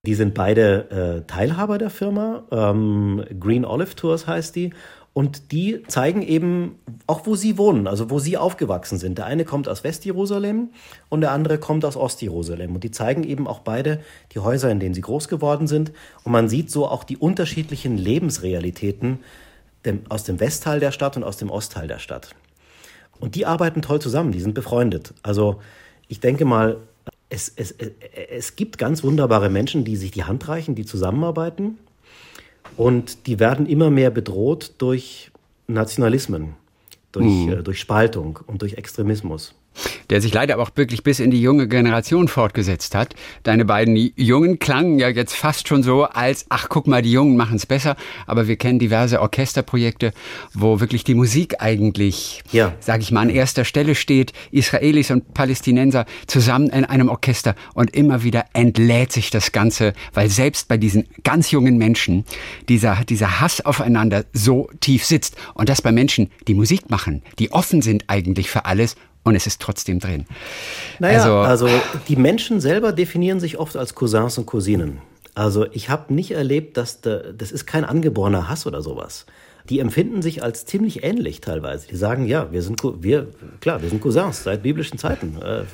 Die 0.07 0.15
sind 0.15 0.35
beide 0.35 1.23
äh, 1.25 1.27
Teilhaber 1.27 1.79
der 1.79 1.91
Firma. 1.91 2.45
Ähm, 2.51 3.25
Green 3.41 3.65
Olive 3.65 3.97
Tours 3.97 4.27
heißt 4.27 4.55
die. 4.57 4.71
Und 5.17 5.51
die 5.51 5.83
zeigen 5.89 6.21
eben 6.21 6.79
auch, 7.07 7.25
wo 7.25 7.37
sie 7.37 7.57
wohnen, 7.57 7.87
also 7.87 8.11
wo 8.11 8.19
sie 8.19 8.37
aufgewachsen 8.37 8.99
sind. 8.99 9.17
Der 9.17 9.25
eine 9.25 9.47
kommt 9.47 9.67
aus 9.67 9.83
Westjerusalem 9.83 10.69
und 11.09 11.23
der 11.23 11.31
andere 11.31 11.57
kommt 11.57 11.87
aus 11.87 11.97
Ostjerusalem. 11.97 12.75
Und 12.75 12.85
die 12.85 12.91
zeigen 12.91 13.25
eben 13.25 13.47
auch 13.47 13.61
beide 13.61 14.03
die 14.33 14.41
Häuser, 14.41 14.71
in 14.71 14.79
denen 14.79 14.95
sie 14.95 15.01
groß 15.01 15.29
geworden 15.29 15.69
sind. 15.69 15.91
Und 16.23 16.33
man 16.33 16.51
sieht 16.51 16.71
so 16.71 16.87
auch 16.87 17.03
die 17.03 17.17
unterschiedlichen 17.17 17.97
Lebensrealitäten 17.97 19.21
aus 20.11 20.25
dem 20.25 20.39
Westteil 20.39 20.81
der 20.81 20.93
Stadt 20.93 21.17
und 21.17 21.25
aus 21.25 21.39
dem 21.39 21.49
Ostteil 21.49 21.89
der 21.89 21.99
Stadt. 21.99 22.35
Und 23.19 23.37
die 23.37 23.47
arbeiten 23.47 23.81
toll 23.81 24.03
zusammen, 24.03 24.33
die 24.33 24.41
sind 24.43 24.53
befreundet. 24.53 25.15
Also 25.23 25.63
ich 26.09 26.21
denke 26.21 26.45
mal, 26.45 26.77
es, 27.31 27.51
es, 27.57 27.75
es 28.31 28.55
gibt 28.55 28.77
ganz 28.77 29.03
wunderbare 29.03 29.49
Menschen, 29.49 29.83
die 29.83 29.97
sich 29.97 30.11
die 30.11 30.25
Hand 30.25 30.47
reichen, 30.47 30.75
die 30.75 30.85
zusammenarbeiten. 30.85 31.79
Und 32.77 33.27
die 33.27 33.39
werden 33.39 33.67
immer 33.67 33.91
mehr 33.91 34.11
bedroht 34.11 34.75
durch 34.79 35.31
Nationalismen, 35.67 36.55
durch, 37.13 37.27
mhm. 37.27 37.53
äh, 37.53 37.63
durch 37.63 37.81
Spaltung 37.81 38.39
und 38.47 38.63
durch 38.63 38.75
Extremismus 38.75 39.55
der 40.11 40.21
sich 40.21 40.33
leider 40.33 40.55
aber 40.55 40.63
auch 40.63 40.71
wirklich 40.75 41.03
bis 41.03 41.21
in 41.21 41.31
die 41.31 41.41
junge 41.41 41.69
Generation 41.69 42.29
fortgesetzt 42.29 42.95
hat. 42.95 43.15
Deine 43.43 43.65
beiden 43.65 43.97
Jungen 44.17 44.59
klangen 44.59 44.99
ja 44.99 45.09
jetzt 45.09 45.35
fast 45.35 45.69
schon 45.69 45.83
so, 45.83 46.05
als, 46.05 46.47
ach 46.49 46.69
guck 46.69 46.87
mal, 46.87 47.03
die 47.03 47.13
Jungen 47.13 47.37
machen 47.37 47.57
es 47.57 47.67
besser, 47.67 47.97
aber 48.27 48.49
wir 48.49 48.57
kennen 48.57 48.79
diverse 48.79 49.21
Orchesterprojekte, 49.21 50.13
wo 50.55 50.81
wirklich 50.81 51.05
die 51.05 51.15
Musik 51.15 51.57
eigentlich, 51.61 52.43
ja. 52.53 52.75
sage 52.81 53.03
ich 53.03 53.11
mal, 53.11 53.23
an 53.23 53.31
erster 53.31 53.65
Stelle 53.65 53.95
steht, 53.95 54.33
Israelis 54.51 55.11
und 55.11 55.35
Palästinenser 55.35 56.07
zusammen 56.27 56.69
in 56.71 56.85
einem 56.85 57.09
Orchester 57.09 57.55
und 57.75 57.95
immer 57.95 58.23
wieder 58.23 58.45
entlädt 58.53 59.13
sich 59.13 59.31
das 59.31 59.53
Ganze, 59.53 59.93
weil 60.15 60.29
selbst 60.31 60.69
bei 60.69 60.77
diesen 60.77 61.07
ganz 61.25 61.51
jungen 61.51 61.79
Menschen 61.79 62.25
dieser, 62.69 63.05
dieser 63.05 63.41
Hass 63.41 63.61
aufeinander 63.61 64.25
so 64.33 64.69
tief 64.81 65.05
sitzt 65.05 65.37
und 65.55 65.69
das 65.69 65.83
bei 65.83 65.93
Menschen, 65.93 66.31
die 66.49 66.55
Musik 66.55 66.91
machen, 66.91 67.23
die 67.39 67.53
offen 67.53 67.83
sind 67.83 68.05
eigentlich 68.09 68.51
für 68.51 68.65
alles 68.65 68.97
und 69.27 69.35
es 69.35 69.47
ist 69.47 69.61
trotzdem 69.61 69.99
drin. 69.99 70.25
Naja, 71.01 71.19
also, 71.19 71.67
also 71.67 71.81
die 72.07 72.15
Menschen 72.15 72.61
selber 72.61 72.93
definieren 72.93 73.41
sich 73.41 73.59
oft 73.59 73.77
als 73.77 73.97
Cousins 73.97 74.39
und 74.39 74.47
Cousinen. 74.47 74.99
Also 75.35 75.67
ich 75.73 75.91
habe 75.91 76.15
nicht 76.15 76.31
erlebt, 76.31 76.77
dass 76.77 77.01
da, 77.01 77.19
das 77.37 77.51
ist 77.51 77.67
kein 77.67 77.85
angeborener 77.85 78.49
Hass 78.49 78.67
oder 78.67 78.83
sowas. 78.83 79.27
Die 79.69 79.81
empfinden 79.81 80.23
sich 80.23 80.45
als 80.45 80.65
ziemlich 80.65 81.03
ähnlich 81.03 81.41
teilweise. 81.41 81.89
Die 81.89 81.97
sagen, 81.97 82.27
ja, 82.27 82.53
wir 82.53 82.63
sind 82.63 82.81
wir 83.03 83.27
klar, 83.61 83.83
wir 83.83 83.91
sind 83.91 84.01
Cousins 84.01 84.45
seit 84.45 84.63
biblischen 84.63 84.97
Zeiten. 84.97 85.43
Äh, 85.43 85.65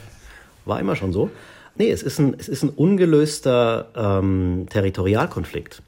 war 0.65 0.81
immer 0.81 0.97
schon 0.97 1.13
so. 1.13 1.31
Nee, 1.77 1.91
es 1.91 2.03
ist 2.03 2.19
ein, 2.19 2.35
es 2.39 2.49
ist 2.49 2.63
ein 2.63 2.71
ungelöster 2.71 3.89
ähm, 3.95 4.67
Territorialkonflikt. 4.71 5.83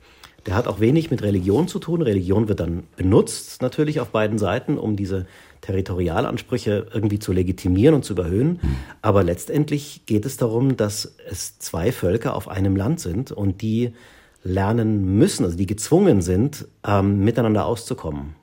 Der 0.46 0.54
hat 0.54 0.68
auch 0.68 0.80
wenig 0.80 1.10
mit 1.10 1.22
Religion 1.22 1.68
zu 1.68 1.78
tun. 1.78 2.02
Religion 2.02 2.48
wird 2.48 2.60
dann 2.60 2.84
benutzt 2.96 3.62
natürlich 3.62 4.00
auf 4.00 4.10
beiden 4.10 4.38
Seiten, 4.38 4.76
um 4.76 4.96
diese 4.96 5.26
Territorialansprüche 5.62 6.88
irgendwie 6.92 7.18
zu 7.18 7.32
legitimieren 7.32 7.94
und 7.94 8.04
zu 8.04 8.12
überhöhen. 8.12 8.60
Aber 9.00 9.22
letztendlich 9.22 10.04
geht 10.04 10.26
es 10.26 10.36
darum, 10.36 10.76
dass 10.76 11.16
es 11.28 11.58
zwei 11.58 11.92
Völker 11.92 12.36
auf 12.36 12.48
einem 12.48 12.76
Land 12.76 13.00
sind 13.00 13.32
und 13.32 13.62
die 13.62 13.92
lernen 14.42 15.16
müssen, 15.16 15.44
also 15.44 15.56
die 15.56 15.66
gezwungen 15.66 16.20
sind, 16.20 16.68
ähm, 16.86 17.24
miteinander 17.24 17.64
auszukommen. 17.64 18.34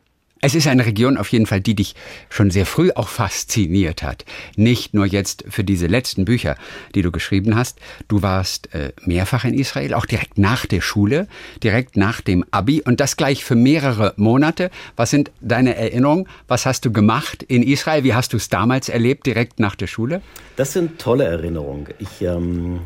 Es 0.43 0.55
ist 0.55 0.65
eine 0.65 0.87
Region 0.87 1.17
auf 1.17 1.31
jeden 1.31 1.45
Fall, 1.45 1.61
die 1.61 1.75
dich 1.75 1.93
schon 2.31 2.49
sehr 2.49 2.65
früh 2.65 2.89
auch 2.95 3.09
fasziniert 3.09 4.01
hat. 4.01 4.25
Nicht 4.55 4.95
nur 4.95 5.05
jetzt 5.05 5.43
für 5.47 5.63
diese 5.63 5.85
letzten 5.85 6.25
Bücher, 6.25 6.55
die 6.95 7.03
du 7.03 7.11
geschrieben 7.11 7.55
hast. 7.55 7.77
Du 8.07 8.23
warst 8.23 8.73
äh, 8.73 8.91
mehrfach 9.05 9.45
in 9.45 9.53
Israel, 9.53 9.93
auch 9.93 10.07
direkt 10.07 10.39
nach 10.39 10.65
der 10.65 10.81
Schule, 10.81 11.27
direkt 11.61 11.95
nach 11.95 12.21
dem 12.21 12.43
Abi 12.49 12.81
und 12.81 12.99
das 12.99 13.17
gleich 13.17 13.43
für 13.43 13.53
mehrere 13.53 14.15
Monate. 14.17 14.71
Was 14.95 15.11
sind 15.11 15.29
deine 15.41 15.75
Erinnerungen? 15.75 16.27
Was 16.47 16.65
hast 16.65 16.85
du 16.85 16.91
gemacht 16.91 17.43
in 17.43 17.61
Israel? 17.61 18.03
Wie 18.03 18.15
hast 18.15 18.33
du 18.33 18.37
es 18.37 18.49
damals 18.49 18.89
erlebt, 18.89 19.27
direkt 19.27 19.59
nach 19.59 19.75
der 19.75 19.85
Schule? 19.85 20.23
Das 20.55 20.73
sind 20.73 20.97
tolle 20.97 21.25
Erinnerungen. 21.25 21.85
Ich, 21.99 22.23
ähm, 22.23 22.79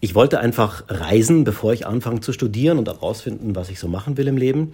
ich 0.00 0.14
wollte 0.14 0.40
einfach 0.40 0.84
reisen, 0.88 1.44
bevor 1.44 1.74
ich 1.74 1.86
anfange 1.86 2.20
zu 2.20 2.32
studieren 2.32 2.78
und 2.78 2.88
herausfinden, 2.88 3.54
was 3.54 3.68
ich 3.68 3.78
so 3.78 3.86
machen 3.86 4.16
will 4.16 4.28
im 4.28 4.38
Leben. 4.38 4.72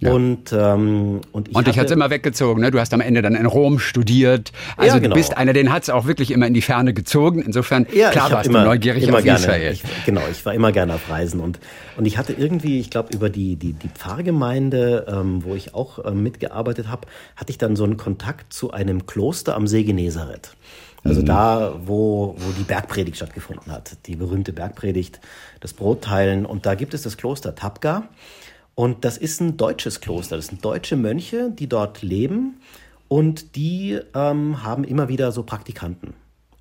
Ja. 0.00 0.12
Und, 0.12 0.50
ähm, 0.54 1.20
und 1.30 1.48
ich 1.48 1.54
und 1.54 1.66
dich 1.66 1.78
hat's 1.78 1.92
immer 1.92 2.08
weggezogen, 2.08 2.62
ne? 2.62 2.70
Du 2.70 2.80
hast 2.80 2.94
am 2.94 3.02
Ende 3.02 3.20
dann 3.20 3.34
in 3.34 3.44
Rom 3.44 3.78
studiert. 3.78 4.50
Also 4.78 4.94
ja, 4.94 4.98
genau. 4.98 5.14
du 5.14 5.20
bist 5.20 5.36
einer, 5.36 5.52
den 5.52 5.70
hat's 5.70 5.90
auch 5.90 6.06
wirklich 6.06 6.30
immer 6.30 6.46
in 6.46 6.54
die 6.54 6.62
Ferne 6.62 6.94
gezogen. 6.94 7.42
Insofern, 7.42 7.86
ja, 7.92 8.10
klar 8.10 8.32
warst 8.32 8.48
immer, 8.48 8.60
du 8.60 8.70
neugierig 8.70 9.02
immer 9.02 9.18
auf 9.18 9.24
gerne, 9.24 9.40
Israel. 9.40 9.72
Ich, 9.72 9.82
genau, 10.06 10.22
ich 10.30 10.44
war 10.46 10.54
immer 10.54 10.72
gerne 10.72 10.94
auf 10.94 11.10
Reisen. 11.10 11.40
Und, 11.40 11.60
und 11.98 12.06
ich 12.06 12.16
hatte 12.16 12.32
irgendwie, 12.32 12.80
ich 12.80 12.88
glaube, 12.88 13.14
über 13.14 13.28
die, 13.28 13.56
die, 13.56 13.74
die 13.74 13.88
Pfarrgemeinde, 13.88 15.06
ähm, 15.06 15.44
wo 15.44 15.54
ich 15.54 15.74
auch 15.74 16.02
ähm, 16.02 16.22
mitgearbeitet 16.22 16.88
habe, 16.88 17.06
hatte 17.36 17.50
ich 17.50 17.58
dann 17.58 17.76
so 17.76 17.84
einen 17.84 17.98
Kontakt 17.98 18.54
zu 18.54 18.70
einem 18.70 19.04
Kloster 19.04 19.54
am 19.54 19.66
See 19.66 19.84
Genezareth. 19.84 20.56
Also 21.04 21.20
mhm. 21.20 21.26
da, 21.26 21.74
wo, 21.84 22.36
wo 22.38 22.52
die 22.58 22.62
Bergpredigt 22.62 23.16
stattgefunden 23.16 23.70
hat, 23.70 23.96
die 24.06 24.16
berühmte 24.16 24.54
Bergpredigt, 24.54 25.20
das 25.60 25.74
Brotteilen. 25.74 26.46
Und 26.46 26.64
da 26.64 26.74
gibt 26.74 26.94
es 26.94 27.02
das 27.02 27.18
Kloster 27.18 27.54
Tapga. 27.54 28.04
Und 28.80 29.04
das 29.04 29.18
ist 29.18 29.42
ein 29.42 29.58
deutsches 29.58 30.00
Kloster. 30.00 30.36
Das 30.36 30.46
sind 30.46 30.64
deutsche 30.64 30.96
Mönche, 30.96 31.50
die 31.50 31.68
dort 31.68 32.00
leben 32.00 32.62
und 33.08 33.54
die 33.54 34.00
ähm, 34.14 34.62
haben 34.62 34.84
immer 34.84 35.10
wieder 35.10 35.32
so 35.32 35.42
Praktikanten. 35.42 36.14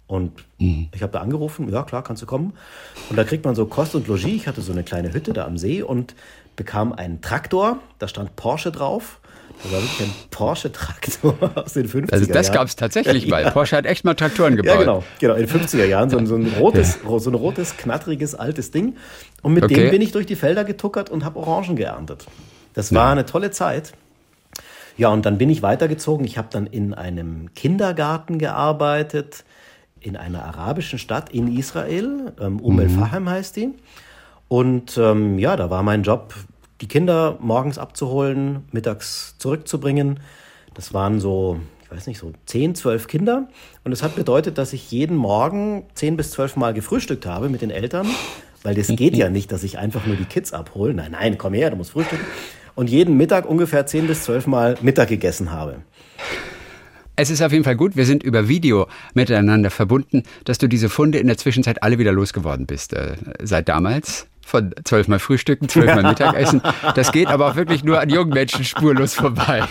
Und 0.05 0.34
mhm. 0.58 0.89
ich 0.93 1.01
habe 1.01 1.13
da 1.13 1.21
angerufen, 1.21 1.69
ja 1.71 1.84
klar, 1.84 2.03
kannst 2.03 2.21
du 2.21 2.25
kommen. 2.25 2.51
Und 3.10 3.15
da 3.15 3.23
kriegt 3.23 3.45
man 3.45 3.55
so 3.55 3.67
Kost 3.67 3.95
und 3.95 4.10
Logis. 4.10 4.36
Ich 4.36 4.47
hatte 4.49 4.60
so 4.60 4.73
eine 4.73 4.84
kleine 4.84 5.13
Hütte 5.13 5.32
da 5.32 5.45
am 5.45 5.58
See 5.58 5.82
und 5.82 6.13
bekam 6.58 6.91
einen 6.91 7.21
Traktor, 7.21 7.79
da 7.99 8.10
stand 8.10 8.36
Porsche 8.36 8.73
drauf. 8.73 9.18
Das 9.61 9.71
war 9.73 9.81
wirklich 9.81 10.07
ein 10.07 10.13
Porsche-Traktor 10.31 11.35
aus 11.55 11.73
den 11.73 11.87
50er 11.87 11.95
Jahren. 11.95 12.09
Also 12.11 12.33
das 12.33 12.51
gab 12.51 12.67
es 12.67 12.75
tatsächlich 12.75 13.27
mal. 13.27 13.43
Ja. 13.43 13.51
Porsche 13.51 13.75
hat 13.75 13.85
echt 13.85 14.05
mal 14.05 14.13
Traktoren 14.13 14.55
gebaut. 14.57 14.73
Ja, 14.73 14.79
genau. 14.79 15.03
genau 15.19 15.33
in 15.35 15.45
den 15.45 15.61
50er 15.61 15.85
Jahren. 15.85 16.09
So 16.09 16.17
ein, 16.17 16.27
so 16.27 16.35
ein 16.35 16.47
rotes, 16.59 16.99
ja. 17.03 17.19
so 17.19 17.29
ein 17.29 17.35
rotes, 17.35 17.75
knatteriges, 17.75 18.35
altes 18.35 18.71
Ding. 18.71 18.95
Und 19.41 19.53
mit 19.53 19.63
okay. 19.63 19.75
dem 19.75 19.91
bin 19.91 20.01
ich 20.01 20.11
durch 20.11 20.25
die 20.25 20.35
Felder 20.35 20.63
getuckert 20.63 21.09
und 21.09 21.25
habe 21.25 21.39
Orangen 21.39 21.75
geerntet. 21.75 22.25
Das 22.73 22.93
war 22.93 23.07
ja. 23.07 23.11
eine 23.11 23.25
tolle 23.25 23.51
Zeit. 23.51 23.93
Ja, 24.97 25.09
und 25.09 25.25
dann 25.25 25.37
bin 25.37 25.49
ich 25.49 25.61
weitergezogen. 25.61 26.25
Ich 26.25 26.37
habe 26.37 26.47
dann 26.51 26.65
in 26.65 26.93
einem 26.93 27.53
Kindergarten 27.53 28.37
gearbeitet, 28.37 29.43
in 29.99 30.15
einer 30.15 30.43
arabischen 30.43 30.99
Stadt 30.99 31.31
in 31.31 31.57
Israel. 31.57 32.33
Ähm, 32.39 32.59
um 32.59 32.75
mhm. 32.75 32.81
el-Fahem 32.81 33.29
heißt 33.29 33.55
die. 33.57 33.69
Und 34.47 34.97
ähm, 34.97 35.37
ja, 35.37 35.55
da 35.55 35.69
war 35.69 35.83
mein 35.83 36.03
Job, 36.03 36.33
die 36.81 36.87
Kinder 36.87 37.37
morgens 37.41 37.77
abzuholen, 37.77 38.63
mittags 38.71 39.35
zurückzubringen. 39.37 40.19
Das 40.73 40.93
waren 40.93 41.19
so, 41.19 41.59
ich 41.83 41.91
weiß 41.91 42.07
nicht, 42.07 42.19
so 42.19 42.31
10, 42.45 42.75
12 42.75 43.07
Kinder. 43.07 43.47
Und 43.83 43.91
das 43.91 44.03
hat 44.03 44.15
bedeutet, 44.15 44.57
dass 44.57 44.73
ich 44.73 44.91
jeden 44.91 45.17
Morgen 45.17 45.83
10 45.95 46.17
bis 46.17 46.31
12 46.31 46.55
Mal 46.55 46.73
gefrühstückt 46.73 47.25
habe 47.25 47.49
mit 47.49 47.61
den 47.61 47.71
Eltern, 47.71 48.07
weil 48.63 48.75
das 48.75 48.87
geht 48.87 49.15
ja 49.15 49.29
nicht, 49.29 49.51
dass 49.51 49.63
ich 49.63 49.77
einfach 49.77 50.05
nur 50.05 50.15
die 50.15 50.25
Kids 50.25 50.53
abhole. 50.53 50.93
Nein, 50.93 51.11
nein, 51.11 51.37
komm 51.37 51.53
her, 51.53 51.69
du 51.69 51.75
musst 51.75 51.91
frühstücken. 51.91 52.25
und 52.75 52.89
jeden 52.89 53.17
Mittag 53.17 53.45
ungefähr 53.45 53.85
zehn 53.85 54.07
bis 54.07 54.23
zwölf 54.23 54.47
Mal 54.47 54.77
Mittag 54.81 55.09
gegessen 55.09 55.51
habe. 55.51 55.77
Es 57.19 57.29
ist 57.29 57.41
auf 57.41 57.51
jeden 57.51 57.65
Fall 57.65 57.75
gut, 57.75 57.97
wir 57.97 58.05
sind 58.05 58.23
über 58.23 58.47
Video 58.47 58.88
miteinander 59.13 59.71
verbunden, 59.71 60.23
dass 60.45 60.58
du 60.58 60.67
diese 60.67 60.88
Funde 60.88 61.17
in 61.17 61.27
der 61.27 61.38
Zwischenzeit 61.38 61.84
alle 61.84 61.99
wieder 61.99 62.13
losgeworden 62.13 62.65
bist, 62.65 62.93
äh, 62.93 63.17
seit 63.43 63.67
damals 63.67 64.27
von 64.41 64.73
zwölfmal 64.86 65.19
Frühstücken, 65.19 65.67
zwölfmal 65.67 66.01
Mittagessen. 66.01 66.62
Das 66.95 67.12
geht 67.12 67.27
aber 67.27 67.47
auch 67.47 67.55
wirklich 67.58 67.84
nur 67.84 67.99
an 67.99 68.10
jungen 68.10 68.29
Menschen 68.29 68.63
spurlos 68.63 69.15
vorbei. 69.15 69.63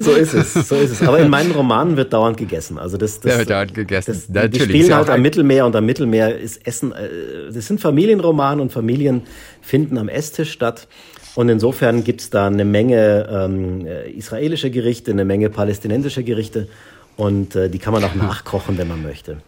so 0.00 0.10
ist 0.10 0.34
es, 0.34 0.54
so 0.54 0.74
ist 0.74 0.90
es. 0.90 1.02
Aber 1.02 1.20
in 1.20 1.30
meinen 1.30 1.52
Romanen 1.52 1.96
wird 1.96 2.12
dauernd 2.12 2.36
gegessen. 2.36 2.76
Also 2.76 2.96
das, 2.96 3.20
das, 3.20 3.32
ja, 3.32 3.38
wird 3.38 3.50
dauernd 3.50 3.74
gegessen. 3.74 4.12
Das, 4.12 4.28
Natürlich. 4.28 4.66
Die 4.66 4.78
spielen 4.80 4.94
halt 4.94 5.08
am 5.08 5.22
Mittelmeer 5.22 5.66
und 5.66 5.76
am 5.76 5.86
Mittelmeer 5.86 6.36
ist 6.36 6.66
Essen. 6.66 6.90
Äh, 6.92 7.52
das 7.52 7.68
sind 7.68 7.80
Familienromane 7.80 8.60
und 8.60 8.72
Familien 8.72 9.22
finden 9.62 9.98
am 9.98 10.08
Esstisch 10.08 10.50
statt. 10.50 10.88
Und 11.34 11.48
insofern 11.48 12.04
gibt's 12.04 12.30
da 12.30 12.46
eine 12.46 12.64
Menge 12.64 13.28
ähm, 13.30 13.86
äh, 13.86 14.10
israelische 14.10 14.70
Gerichte, 14.70 15.10
eine 15.10 15.24
Menge 15.24 15.50
palästinensische 15.50 16.22
Gerichte. 16.22 16.68
Und 17.16 17.56
äh, 17.56 17.68
die 17.68 17.78
kann 17.78 17.92
man 17.92 18.04
auch 18.04 18.14
nachkochen, 18.14 18.78
wenn 18.78 18.88
man 18.88 19.02
möchte. 19.02 19.38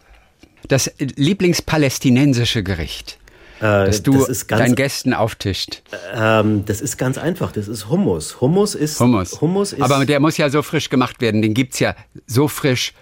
Das 0.67 0.91
Lieblingspalästinensische 0.97 2.63
Gericht? 2.63 3.19
Äh, 3.59 3.85
dass 3.85 4.03
du 4.03 4.25
das 4.25 4.45
deinen 4.47 4.75
Gästen 4.75 5.13
auftischt. 5.13 5.81
Ähm, 6.13 6.65
das 6.65 6.81
ist 6.81 6.97
ganz 6.97 7.17
einfach. 7.17 7.51
Das 7.51 7.67
ist 7.67 7.89
Hummus. 7.89 8.39
Hummus 8.39 8.75
ist 8.75 8.99
Hummus. 8.99 9.41
Hummus 9.41 9.73
ist 9.73 9.81
Aber 9.81 10.05
der 10.05 10.19
muss 10.19 10.37
ja 10.37 10.49
so 10.49 10.61
frisch 10.61 10.89
gemacht 10.89 11.21
werden. 11.21 11.41
Den 11.41 11.53
gibt's 11.53 11.79
ja 11.79 11.95
so 12.27 12.47
frisch. 12.47 12.93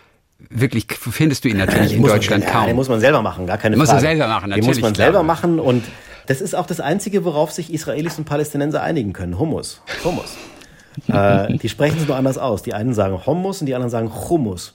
Wirklich 0.50 0.86
findest 0.89 1.43
du 1.43 1.50
ihn 1.50 1.58
natürlich 1.58 1.93
in 1.93 2.04
Deutschland 2.04 2.43
man, 2.43 2.54
kaum. 2.54 2.67
Den 2.67 2.76
muss 2.76 2.89
man 2.89 3.00
selber 3.00 3.21
machen, 3.21 3.48
gar 3.48 3.58
keine 3.58 3.76
den 3.76 3.86
Frage. 3.86 3.95
Muss 3.95 4.04
man 4.04 4.17
selber 4.17 4.28
machen, 4.28 4.50
natürlich. 4.50 4.65
Den 4.65 4.82
muss 4.82 4.82
man 4.82 4.95
selber 4.95 5.24
machen 5.24 5.60
und 5.60 5.84
das 6.28 6.42
ist 6.42 6.56
auch 6.56 6.66
das 6.66 6.80
Einzige, 6.80 7.26
worauf 7.26 7.52
sich 7.52 7.74
Israelis 7.74 8.18
und 8.18 8.26
Palästinenser 8.26 8.82
einigen 8.82 9.14
können. 9.14 9.40
Hummus. 9.40 9.82
Hummus. 10.04 10.36
äh, 11.08 11.58
die 11.58 11.70
sprechen 11.70 11.98
es 12.00 12.08
nur 12.08 12.16
anders 12.16 12.38
aus. 12.38 12.64
Die 12.64 12.74
einen 12.74 12.94
sagen 12.94 13.26
Hummus 13.26 13.62
und 13.62 13.68
die 13.68 13.76
anderen 13.76 13.92
sagen 13.92 14.14
Hummus. 14.14 14.74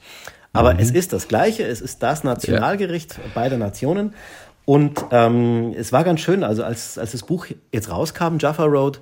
Aber 0.53 0.75
mhm. 0.75 0.81
es 0.81 0.91
ist 0.91 1.13
das 1.13 1.29
Gleiche. 1.29 1.65
Es 1.65 1.81
ist 1.81 2.03
das 2.03 2.25
Nationalgericht 2.25 3.15
ja. 3.15 3.23
beider 3.35 3.57
Nationen. 3.57 4.15
Und 4.65 5.05
ähm, 5.11 5.75
es 5.77 5.93
war 5.93 6.05
ganz 6.05 6.21
schön, 6.21 6.45
also 6.45 6.63
als, 6.63 6.99
als 6.99 7.13
das 7.13 7.23
Buch 7.23 7.47
jetzt 7.73 7.91
rauskam, 7.91 8.37
Jaffa 8.39 8.65
Road, 8.65 9.01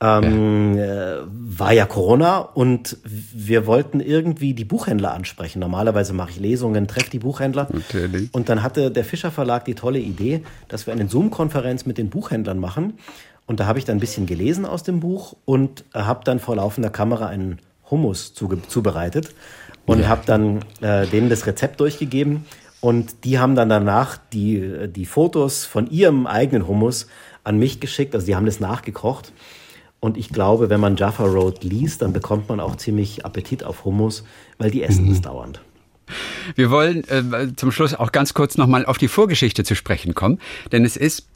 ähm, 0.00 0.76
ja. 0.76 1.18
Äh, 1.18 1.20
war 1.26 1.72
ja 1.72 1.86
Corona 1.86 2.38
und 2.38 2.98
wir 3.04 3.66
wollten 3.66 4.00
irgendwie 4.00 4.54
die 4.54 4.64
Buchhändler 4.64 5.12
ansprechen. 5.12 5.58
Normalerweise 5.58 6.12
mache 6.12 6.30
ich 6.30 6.38
Lesungen, 6.38 6.86
treffe 6.86 7.10
die 7.10 7.18
Buchhändler. 7.18 7.68
Natürlich. 7.72 8.32
Und 8.32 8.48
dann 8.48 8.62
hatte 8.62 8.90
der 8.92 9.04
Fischer 9.04 9.32
Verlag 9.32 9.64
die 9.64 9.74
tolle 9.74 9.98
Idee, 9.98 10.42
dass 10.68 10.86
wir 10.86 10.92
eine 10.92 11.08
Zoom-Konferenz 11.08 11.84
mit 11.84 11.98
den 11.98 12.10
Buchhändlern 12.10 12.58
machen. 12.58 12.94
Und 13.46 13.60
da 13.60 13.66
habe 13.66 13.78
ich 13.78 13.84
dann 13.84 13.96
ein 13.96 14.00
bisschen 14.00 14.26
gelesen 14.26 14.66
aus 14.66 14.82
dem 14.82 15.00
Buch 15.00 15.34
und 15.44 15.84
habe 15.94 16.20
dann 16.24 16.38
vor 16.38 16.56
laufender 16.56 16.90
Kamera 16.90 17.26
einen 17.26 17.58
Hummus 17.90 18.34
zubereitet 18.34 19.34
und 19.86 20.00
ja. 20.00 20.08
habe 20.08 20.22
dann 20.26 20.60
äh, 20.80 21.06
denen 21.06 21.30
das 21.30 21.46
Rezept 21.46 21.80
durchgegeben. 21.80 22.44
Und 22.80 23.24
die 23.24 23.40
haben 23.40 23.56
dann 23.56 23.68
danach 23.68 24.18
die, 24.32 24.86
die 24.88 25.06
Fotos 25.06 25.64
von 25.64 25.90
ihrem 25.90 26.28
eigenen 26.28 26.68
Hummus 26.68 27.08
an 27.42 27.58
mich 27.58 27.80
geschickt. 27.80 28.14
Also 28.14 28.26
die 28.26 28.36
haben 28.36 28.46
das 28.46 28.60
nachgekocht. 28.60 29.32
Und 30.00 30.16
ich 30.16 30.28
glaube, 30.28 30.70
wenn 30.70 30.80
man 30.80 30.96
Jaffa 30.96 31.24
Road 31.24 31.64
liest, 31.64 32.02
dann 32.02 32.12
bekommt 32.12 32.48
man 32.48 32.60
auch 32.60 32.76
ziemlich 32.76 33.24
Appetit 33.24 33.64
auf 33.64 33.84
Hummus, 33.84 34.24
weil 34.58 34.70
die 34.70 34.82
essen 34.82 35.06
mhm. 35.06 35.12
es 35.12 35.20
dauernd. 35.20 35.60
Wir 36.54 36.70
wollen 36.70 37.04
äh, 37.08 37.54
zum 37.56 37.72
Schluss 37.72 37.94
auch 37.94 38.12
ganz 38.12 38.32
kurz 38.32 38.56
nochmal 38.56 38.86
auf 38.86 38.98
die 38.98 39.08
Vorgeschichte 39.08 39.64
zu 39.64 39.74
sprechen 39.74 40.14
kommen, 40.14 40.38
denn 40.72 40.84
es 40.84 40.96
ist 40.96 41.26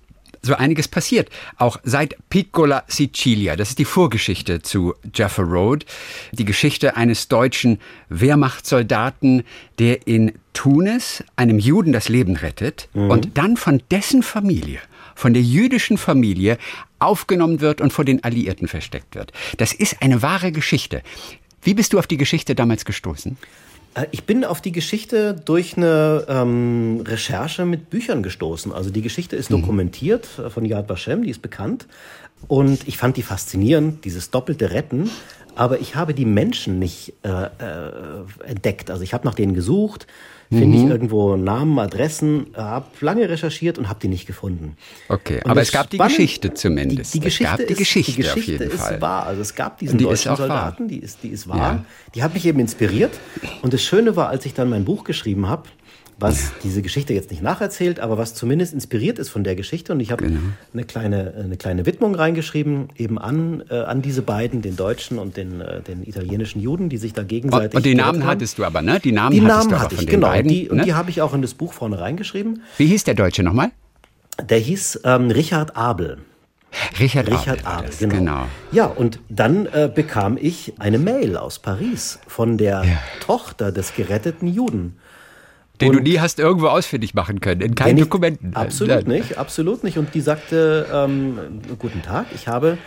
so 0.43 0.55
einiges 0.55 0.89
passiert. 0.89 1.31
Auch 1.57 1.79
seit 1.85 2.17
Piccola 2.29 2.85
Sicilia, 2.89 3.57
das 3.57 3.71
ist 3.71 3.79
die 3.79 3.85
Vorgeschichte 3.85 4.61
zu 4.63 4.95
Jaffa 5.15 5.43
Road, 5.43 5.87
die 6.33 6.45
Geschichte 6.45 6.97
eines 6.97 7.29
deutschen 7.29 7.79
Wehrmachtssoldaten, 8.09 9.45
der 9.79 10.07
in 10.07 10.33
Tunis 10.53 11.23
einem 11.37 11.59
Juden 11.59 11.93
das 11.93 12.09
Leben 12.09 12.37
rettet 12.37 12.89
mhm. 12.93 13.11
und 13.11 13.39
dann 13.39 13.57
von 13.57 13.83
dessen 13.91 14.23
Familie, 14.23 14.81
von 15.15 15.33
der 15.33 15.43
jüdischen 15.43 15.97
Familie 15.97 16.59
aufgenommen 17.03 17.61
wird 17.61 17.81
und 17.81 17.93
vor 17.93 18.05
den 18.05 18.25
Alliierten 18.25 18.69
versteckt 18.69 19.15
wird. 19.15 19.33
Das 19.59 19.73
ist 19.73 20.03
eine 20.03 20.23
wahre 20.23 20.53
Geschichte. 20.53 21.03
Wie 21.63 21.75
bist 21.75 21.93
du 21.93 21.99
auf 21.99 22.07
die 22.07 22.17
Geschichte 22.17 22.55
damals 22.55 22.85
gestoßen? 22.85 23.37
Äh, 23.95 24.07
ich 24.11 24.25
bin 24.25 24.45
auf 24.45 24.61
die 24.61 24.73
Geschichte 24.73 25.35
durch 25.35 25.77
eine 25.77 26.25
ähm, 26.29 27.03
Recherche 27.07 27.65
mit 27.65 27.91
Büchern 27.91 28.23
gestoßen. 28.23 28.73
Also 28.73 28.91
die 28.91 29.03
Geschichte 29.03 29.37
ist 29.37 29.51
mhm. 29.51 29.61
dokumentiert 29.61 30.29
äh, 30.39 30.51
von 30.51 30.65
Yad 30.65 30.89
Vashem, 30.89 31.23
die 31.23 31.31
ist 31.31 31.43
bekannt. 31.43 31.87
Und 32.49 32.89
ich 32.89 32.97
fand 32.97 33.17
die 33.17 33.23
faszinierend, 33.23 34.05
dieses 34.05 34.31
doppelte 34.31 34.73
Retten. 34.73 35.11
Aber 35.55 35.81
ich 35.81 35.95
habe 35.95 36.15
die 36.15 36.25
Menschen 36.25 36.79
nicht 36.79 37.13
äh, 37.23 37.29
äh, 37.29 38.25
entdeckt. 38.47 38.91
Also 38.91 39.03
ich 39.03 39.13
habe 39.13 39.27
nach 39.27 39.35
denen 39.35 39.55
gesucht, 39.55 40.07
finde 40.53 40.79
mhm. 40.79 40.85
ich 40.85 40.91
irgendwo 40.91 41.37
Namen, 41.37 41.79
Adressen, 41.79 42.47
habe 42.55 42.87
lange 43.01 43.29
recherchiert 43.29 43.79
und 43.79 43.89
habe 43.89 44.01
die 44.01 44.09
nicht 44.09 44.27
gefunden. 44.27 44.77
Okay, 45.09 45.41
und 45.45 45.51
aber 45.51 45.61
es 45.61 45.73
gab 45.73 45.91
die 45.91 45.99
Geschichte 45.99 46.55
zumindest. 46.55 47.15
Die, 47.15 47.21
die 47.21 47.25
Geschichte, 47.25 47.67
die 47.67 47.75
Geschichte, 47.75 48.11
ist, 48.11 48.19
die 48.19 48.23
Geschichte 48.23 48.65
ist 48.65 48.81
Fall. 48.81 49.01
wahr. 49.01 49.27
Also 49.27 49.43
es 49.43 49.55
gab 49.55 49.79
diesen 49.79 49.99
die 49.99 50.05
deutschen 50.05 50.37
Soldaten, 50.37 50.89
die 50.89 50.99
ist, 50.99 51.23
die 51.23 51.29
ist 51.29 51.49
wahr. 51.49 51.57
Ja. 51.57 51.85
Die 52.15 52.23
hat 52.23 52.35
mich 52.35 52.47
eben 52.47 52.61
inspiriert. 52.61 53.13
Und 53.63 53.73
das 53.73 53.83
Schöne 53.83 54.17
war, 54.17 54.29
als 54.29 54.47
ich 54.47 54.55
dann 54.55 54.71
mein 54.71 54.85
Buch 54.85 55.05
geschrieben 55.05 55.49
habe, 55.49 55.65
was 56.23 56.53
diese 56.63 56.83
Geschichte 56.83 57.13
jetzt 57.13 57.31
nicht 57.31 57.43
nacherzählt, 57.43 58.01
aber 58.01 58.19
was 58.19 58.35
zumindest 58.35 58.73
inspiriert 58.73 59.19
ist 59.19 59.29
von 59.29 59.45
der 59.45 59.57
Geschichte. 59.57 59.93
Und 59.93 60.01
ich 60.01 60.11
habe 60.13 60.25
genau. 60.25 60.41
eine, 60.73 60.85
kleine, 60.85 61.35
eine 61.45 61.57
kleine 61.57 61.87
Widmung 61.87 62.15
reingeschrieben, 62.15 62.89
eben 62.97 63.19
an, 63.19 63.63
äh, 63.69 63.75
an 63.75 64.03
diese 64.03 64.23
beiden, 64.23 64.63
den 64.63 64.77
deutschen 64.77 65.19
und 65.19 65.37
den, 65.37 65.61
äh, 65.61 65.83
den 65.83 66.07
italienischen 66.07 66.61
Juden, 66.61 66.89
die 66.89 66.99
sich 66.99 67.13
da 67.13 67.23
gegenseitig. 67.23 67.75
Und, 67.75 67.85
die 67.85 67.95
Namen 67.95 68.25
hattest 68.25 68.59
du 68.59 68.65
aber, 68.65 68.83
ne? 68.83 69.01
Die 69.01 69.13
Namen, 69.13 69.35
die 69.35 69.41
Namen 69.41 69.79
hatte 69.79 69.97
ich, 69.97 70.07
genau. 70.07 70.29
Beiden, 70.29 70.51
die, 70.51 70.65
ne? 70.65 70.71
Und 70.71 70.85
die 70.87 70.95
habe 70.95 71.11
ich 71.11 71.21
auch 71.21 71.35
in 71.35 71.43
das 71.43 71.55
Buch 71.55 71.73
vorne 71.73 72.01
reingeschrieben. 72.01 72.63
Wie 72.79 72.87
hieß 72.87 73.05
der 73.05 73.15
Deutsche 73.15 73.43
nochmal? 73.43 73.71
Der 74.49 74.59
hieß 74.59 75.01
ähm, 75.05 75.31
Richard 75.31 75.77
Abel. 75.77 76.19
Richard, 76.99 77.29
Richard 77.29 77.67
Abel, 77.67 77.87
Abel 77.87 77.91
genau. 77.99 78.15
genau. 78.15 78.47
Ja, 78.71 78.87
und 78.87 79.21
dann 79.29 79.67
äh, 79.67 79.91
bekam 79.95 80.39
ich 80.41 80.73
eine 80.79 80.99
Mail 80.99 81.37
aus 81.37 81.59
Paris 81.59 82.19
von 82.27 82.57
der 82.57 82.85
ja. 82.85 82.99
Tochter 83.21 83.73
des 83.73 83.95
geretteten 83.95 84.49
Juden. 84.49 84.97
Den 85.83 85.91
und 85.91 85.97
du 85.97 86.03
nie 86.03 86.19
hast 86.19 86.39
irgendwo 86.39 86.69
ausfindig 86.69 87.15
machen 87.15 87.41
können, 87.41 87.61
in 87.61 87.75
keinen 87.75 87.99
ich, 87.99 88.05
Dokumenten. 88.05 88.55
Absolut 88.55 89.07
nicht, 89.07 89.39
absolut 89.39 89.85
nicht. 89.85 89.99
Und 89.99 90.15
die 90.15 90.21
sagte, 90.21 90.87
ähm, 90.93 91.39
guten 91.79 92.03
Tag, 92.03 92.27
ich 92.35 92.49
habe 92.49 92.79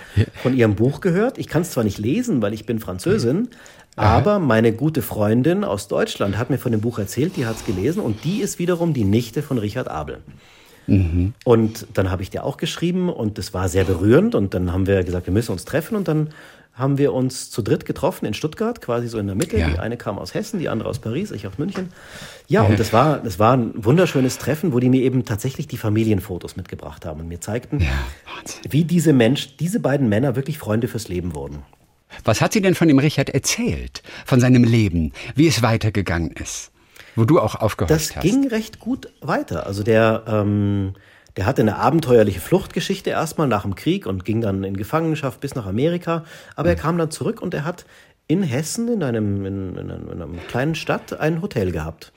von 0.42 0.56
ihrem 0.56 0.76
Buch 0.76 1.02
gehört. 1.02 1.38
Ich 1.38 1.48
kann 1.48 1.62
es 1.62 1.72
zwar 1.72 1.84
nicht 1.84 1.98
lesen, 1.98 2.42
weil 2.42 2.54
ich 2.54 2.66
bin 2.66 2.80
Französin, 2.80 3.50
Aha. 3.96 4.18
aber 4.18 4.40
meine 4.40 4.74
gute 4.74 5.02
Freundin 5.02 5.64
aus 5.64 5.88
Deutschland 5.88 6.38
hat 6.38 6.50
mir 6.50 6.58
von 6.58 6.72
dem 6.72 6.82
Buch 6.82 7.00
erzählt, 7.00 7.38
die 7.38 7.46
hat 7.46 7.58
es 7.58 7.66
gelesen 7.66 8.02
und 8.02 8.24
die 8.24 8.42
ist 8.42 8.60
wiederum 8.60 8.94
die 8.94 9.04
Nichte 9.06 9.42
von 9.42 9.58
Richard 9.58 9.88
Abel. 9.88 10.20
Mhm. 10.88 11.34
Und 11.44 11.88
dann 11.94 12.12
habe 12.12 12.22
ich 12.22 12.30
dir 12.30 12.44
auch 12.44 12.58
geschrieben 12.58 13.10
und 13.10 13.38
das 13.38 13.54
war 13.54 13.70
sehr 13.70 13.86
berührend 13.86 14.36
und 14.36 14.54
dann 14.54 14.72
haben 14.72 14.88
wir 14.88 15.04
gesagt, 15.04 15.26
wir 15.26 15.34
müssen 15.34 15.52
uns 15.52 15.66
treffen 15.66 15.96
und 15.96 16.08
dann 16.08 16.30
haben 16.76 16.98
wir 16.98 17.14
uns 17.14 17.50
zu 17.50 17.62
dritt 17.62 17.86
getroffen 17.86 18.26
in 18.26 18.34
Stuttgart, 18.34 18.82
quasi 18.82 19.08
so 19.08 19.18
in 19.18 19.28
der 19.28 19.36
Mitte. 19.36 19.58
Ja. 19.58 19.70
Die 19.70 19.80
eine 19.80 19.96
kam 19.96 20.20
aus 20.20 20.34
Hessen, 20.34 20.60
die 20.60 20.68
andere 20.68 20.90
aus 20.90 21.00
Paris, 21.00 21.32
ich 21.32 21.48
aus 21.48 21.58
München. 21.58 21.92
Ja, 22.48 22.64
und 22.64 22.78
das 22.78 22.92
war, 22.92 23.20
das 23.20 23.40
war 23.40 23.56
ein 23.56 23.72
wunderschönes 23.76 24.38
Treffen, 24.38 24.74
wo 24.74 24.80
die 24.80 24.90
mir 24.90 25.02
eben 25.02 25.24
tatsächlich 25.24 25.68
die 25.68 25.78
Familienfotos 25.78 26.58
mitgebracht 26.58 27.06
haben 27.06 27.22
und 27.22 27.30
mir 27.30 27.40
zeigten, 27.40 27.80
ja, 27.80 27.88
wie 28.70 28.84
diese 28.84 29.14
Mensch, 29.14 29.56
diese 29.58 29.80
beiden 29.80 30.10
Männer 30.10 30.36
wirklich 30.36 30.58
Freunde 30.58 30.90
fürs 30.90 31.08
Leben 31.08 31.34
wurden. 31.34 31.64
Was 32.24 32.42
hat 32.42 32.54
sie 32.54 32.62
denn 32.62 32.76
von 32.76 32.88
dem 32.88 33.00
Richard 33.00 33.30
erzählt? 33.30 34.04
Von 34.26 34.40
seinem 34.40 34.64
Leben? 34.64 35.14
Wie 35.34 35.48
es 35.48 35.62
weitergegangen 35.62 36.32
ist? 36.32 36.72
Wo 37.16 37.24
du 37.24 37.40
auch 37.40 37.56
aufgehört 37.56 37.92
das 37.92 38.16
hast? 38.16 38.18
Das 38.18 38.24
ging 38.24 38.48
recht 38.48 38.80
gut 38.80 39.10
weiter. 39.22 39.66
Also 39.66 39.84
der, 39.84 40.24
ähm, 40.28 40.94
der 41.38 41.46
hatte 41.46 41.62
eine 41.62 41.78
abenteuerliche 41.78 42.40
Fluchtgeschichte 42.40 43.10
erstmal 43.10 43.48
nach 43.48 43.64
dem 43.64 43.76
Krieg 43.76 44.06
und 44.06 44.24
ging 44.24 44.42
dann 44.42 44.64
in 44.64 44.78
Gefangenschaft 44.78 45.42
bis 45.42 45.56
nach 45.56 45.66
Amerika. 45.66 46.24
Aber 46.56 46.70
er 46.70 46.76
kam 46.76 46.98
dann 46.98 47.12
zurück 47.12 47.42
und 47.42 47.54
er 47.54 47.66
hat 47.66 47.86
in 48.28 48.42
Hessen, 48.42 48.88
in 48.88 49.04
einem, 49.04 49.46
in, 49.46 49.76
in 49.76 49.92
einem, 49.92 50.10
in 50.12 50.22
einer 50.22 50.42
kleinen 50.48 50.76
Stadt, 50.76 51.20
ein 51.20 51.42
Hotel 51.42 51.72
gehabt. 51.72 52.14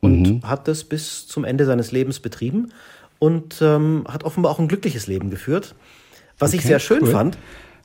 Und 0.00 0.22
mhm. 0.22 0.42
hat 0.44 0.68
das 0.68 0.84
bis 0.84 1.26
zum 1.26 1.44
Ende 1.44 1.64
seines 1.64 1.90
Lebens 1.90 2.20
betrieben 2.20 2.72
und 3.18 3.60
ähm, 3.62 4.04
hat 4.06 4.22
offenbar 4.22 4.52
auch 4.52 4.58
ein 4.58 4.68
glückliches 4.68 5.06
Leben 5.06 5.30
geführt. 5.30 5.74
Was 6.38 6.50
okay, 6.50 6.58
ich 6.58 6.64
sehr 6.64 6.78
schön 6.78 7.02
cool. 7.02 7.10
fand, 7.10 7.38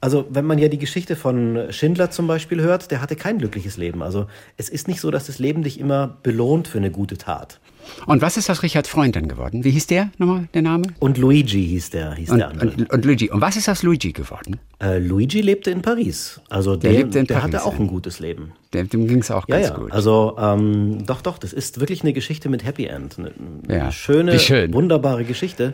also 0.03 0.27
wenn 0.29 0.43
man 0.43 0.59
ja 0.59 0.67
die 0.67 0.77
Geschichte 0.77 1.15
von 1.15 1.71
Schindler 1.71 2.11
zum 2.11 2.27
Beispiel 2.27 2.61
hört, 2.61 2.91
der 2.91 3.01
hatte 3.01 3.15
kein 3.15 3.39
glückliches 3.39 3.77
Leben. 3.77 4.03
Also 4.03 4.27
es 4.57 4.67
ist 4.67 4.89
nicht 4.89 4.99
so, 4.99 5.11
dass 5.11 5.27
das 5.27 5.39
Leben 5.39 5.63
dich 5.63 5.79
immer 5.79 6.17
belohnt 6.23 6.67
für 6.67 6.77
eine 6.77 6.91
gute 6.91 7.17
Tat. 7.17 7.61
Und 8.05 8.21
was 8.21 8.37
ist 8.37 8.49
aus 8.49 8.63
Richards 8.63 8.89
Freund 8.89 9.15
denn 9.15 9.27
geworden? 9.27 9.63
Wie 9.63 9.71
hieß 9.71 9.87
der 9.87 10.11
nochmal, 10.17 10.47
der 10.53 10.61
Name? 10.61 10.83
Und 10.99 11.17
Luigi 11.17 11.65
hieß 11.67 11.91
der, 11.91 12.15
hieß 12.15 12.29
und, 12.29 12.37
der 12.37 12.49
andere. 12.49 12.69
Und, 12.69 12.91
und, 12.91 13.05
Luigi. 13.05 13.29
Und 13.29 13.41
was 13.41 13.55
ist 13.55 13.69
aus 13.69 13.83
Luigi 13.83 14.11
geworden? 14.11 14.59
Äh, 14.81 14.99
Luigi 14.99 15.41
lebte 15.41 15.71
in 15.71 15.81
Paris. 15.81 16.41
Also 16.49 16.75
der, 16.75 16.91
der, 16.91 16.99
lebte 17.01 17.19
in 17.19 17.27
der 17.27 17.35
Paris, 17.35 17.53
hatte 17.53 17.65
auch 17.65 17.79
ein 17.79 17.87
gutes 17.87 18.19
Leben. 18.19 18.53
Dem, 18.73 18.89
dem 18.89 19.07
ging 19.07 19.19
es 19.19 19.31
auch 19.31 19.47
ja, 19.47 19.55
ganz 19.55 19.69
ja. 19.69 19.75
gut. 19.75 19.91
Also 19.91 20.35
ähm, 20.39 21.05
doch, 21.05 21.21
doch, 21.21 21.37
das 21.37 21.53
ist 21.53 21.79
wirklich 21.79 22.01
eine 22.01 22.13
Geschichte 22.13 22.49
mit 22.49 22.65
Happy 22.65 22.85
End. 22.85 23.17
Eine, 23.17 23.31
ja. 23.67 23.91
schöne, 23.91 24.39
schön. 24.39 24.73
wunderbare 24.73 25.23
Geschichte. 25.23 25.73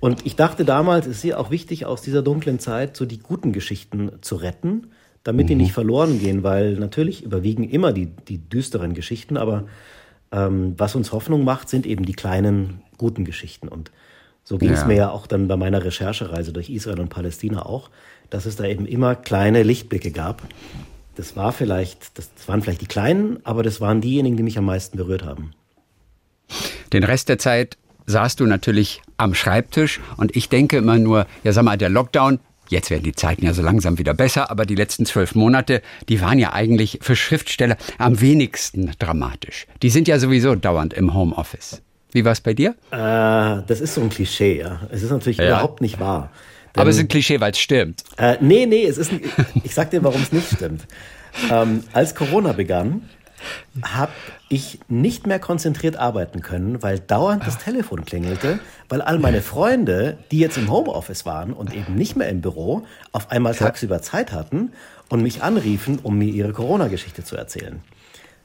Und 0.00 0.24
ich 0.24 0.34
dachte 0.34 0.64
damals, 0.64 1.06
es 1.06 1.18
ist 1.18 1.24
ja 1.24 1.36
auch 1.36 1.50
wichtig, 1.50 1.84
aus 1.84 2.00
dieser 2.00 2.22
dunklen 2.22 2.58
Zeit 2.58 2.96
so 2.96 3.04
die 3.04 3.18
guten 3.18 3.52
Geschichten 3.52 4.12
zu 4.22 4.36
retten, 4.36 4.88
damit 5.22 5.44
mhm. 5.44 5.48
die 5.48 5.54
nicht 5.56 5.72
verloren 5.72 6.18
gehen, 6.18 6.42
weil 6.42 6.74
natürlich 6.74 7.22
überwiegen 7.22 7.68
immer 7.68 7.92
die, 7.92 8.06
die 8.06 8.38
düsteren 8.38 8.94
Geschichten, 8.94 9.36
aber 9.36 9.66
ähm, 10.32 10.74
was 10.76 10.94
uns 10.94 11.12
Hoffnung 11.12 11.44
macht, 11.44 11.68
sind 11.68 11.86
eben 11.86 12.04
die 12.04 12.12
kleinen 12.12 12.82
guten 12.98 13.24
Geschichten. 13.24 13.68
Und 13.68 13.90
so 14.44 14.58
ging 14.58 14.70
es 14.70 14.80
ja. 14.80 14.86
mir 14.86 14.96
ja 14.96 15.10
auch 15.10 15.26
dann 15.26 15.48
bei 15.48 15.56
meiner 15.56 15.84
Recherchereise 15.84 16.52
durch 16.52 16.70
Israel 16.70 17.00
und 17.00 17.08
Palästina 17.08 17.64
auch, 17.64 17.90
dass 18.30 18.46
es 18.46 18.56
da 18.56 18.64
eben 18.64 18.86
immer 18.86 19.14
kleine 19.14 19.62
Lichtblicke 19.62 20.10
gab. 20.10 20.42
Das 21.16 21.36
war 21.36 21.52
vielleicht, 21.52 22.18
das 22.18 22.30
waren 22.46 22.62
vielleicht 22.62 22.80
die 22.80 22.86
kleinen, 22.86 23.44
aber 23.44 23.62
das 23.62 23.80
waren 23.80 24.00
diejenigen, 24.00 24.36
die 24.36 24.42
mich 24.42 24.58
am 24.58 24.64
meisten 24.64 24.96
berührt 24.96 25.24
haben. 25.24 25.52
Den 26.92 27.04
Rest 27.04 27.28
der 27.28 27.38
Zeit 27.38 27.76
saßt 28.06 28.40
du 28.40 28.46
natürlich 28.46 29.02
am 29.16 29.34
Schreibtisch 29.34 30.00
und 30.16 30.34
ich 30.34 30.48
denke 30.48 30.78
immer 30.78 30.98
nur, 30.98 31.26
ja 31.44 31.52
sag 31.52 31.64
mal, 31.64 31.78
der 31.78 31.88
Lockdown, 31.88 32.40
jetzt 32.70 32.90
werden 32.90 33.02
die 33.02 33.12
Zeiten 33.12 33.44
ja 33.44 33.52
so 33.52 33.62
langsam 33.62 33.98
wieder 33.98 34.14
besser, 34.14 34.50
aber 34.50 34.66
die 34.66 34.74
letzten 34.74 35.06
zwölf 35.06 35.34
Monate, 35.34 35.82
die 36.08 36.20
waren 36.20 36.38
ja 36.38 36.52
eigentlich 36.52 36.98
für 37.02 37.16
Schriftsteller 37.16 37.76
am 37.98 38.20
wenigsten 38.20 38.92
dramatisch. 38.98 39.66
Die 39.82 39.90
sind 39.90 40.08
ja 40.08 40.18
sowieso 40.18 40.54
dauernd 40.54 40.94
im 40.94 41.14
Homeoffice. 41.14 41.82
Wie 42.12 42.24
war 42.24 42.32
es 42.32 42.40
bei 42.40 42.54
dir? 42.54 42.70
Äh, 42.90 42.96
das 43.66 43.80
ist 43.80 43.94
so 43.94 44.00
ein 44.00 44.10
Klischee, 44.10 44.58
ja. 44.58 44.80
Es 44.90 45.02
ist 45.02 45.10
natürlich 45.10 45.38
ja. 45.38 45.48
überhaupt 45.48 45.80
nicht 45.80 46.00
wahr. 46.00 46.30
Denn, 46.74 46.80
aber 46.80 46.90
es 46.90 46.96
ist 46.96 47.02
ein 47.02 47.08
Klischee, 47.08 47.40
weil 47.40 47.52
es 47.52 47.58
stimmt. 47.58 48.04
Äh, 48.16 48.36
nee, 48.40 48.66
nee, 48.66 48.84
es 48.84 48.98
ist 48.98 49.12
ein, 49.12 49.20
ich 49.64 49.74
sag 49.74 49.90
dir, 49.90 50.02
warum 50.02 50.22
es 50.22 50.32
nicht 50.32 50.52
stimmt. 50.52 50.86
Ähm, 51.50 51.84
als 51.92 52.14
Corona 52.14 52.52
begann, 52.52 53.08
habe 53.82 54.12
ich 54.48 54.80
nicht 54.88 55.26
mehr 55.26 55.38
konzentriert 55.38 55.96
arbeiten 55.96 56.42
können, 56.42 56.82
weil 56.82 56.98
dauernd 56.98 57.46
das 57.46 57.58
Telefon 57.58 58.04
klingelte, 58.04 58.60
weil 58.88 59.00
all 59.02 59.18
meine 59.18 59.42
Freunde, 59.42 60.18
die 60.30 60.38
jetzt 60.38 60.58
im 60.58 60.70
Homeoffice 60.70 61.26
waren 61.26 61.52
und 61.52 61.74
eben 61.74 61.94
nicht 61.94 62.16
mehr 62.16 62.28
im 62.28 62.40
Büro, 62.40 62.86
auf 63.12 63.30
einmal 63.30 63.54
tagsüber 63.54 64.02
Zeit 64.02 64.32
hatten 64.32 64.72
und 65.08 65.22
mich 65.22 65.42
anriefen, 65.42 65.98
um 66.02 66.18
mir 66.18 66.32
ihre 66.32 66.52
Corona-Geschichte 66.52 67.24
zu 67.24 67.36
erzählen. 67.36 67.80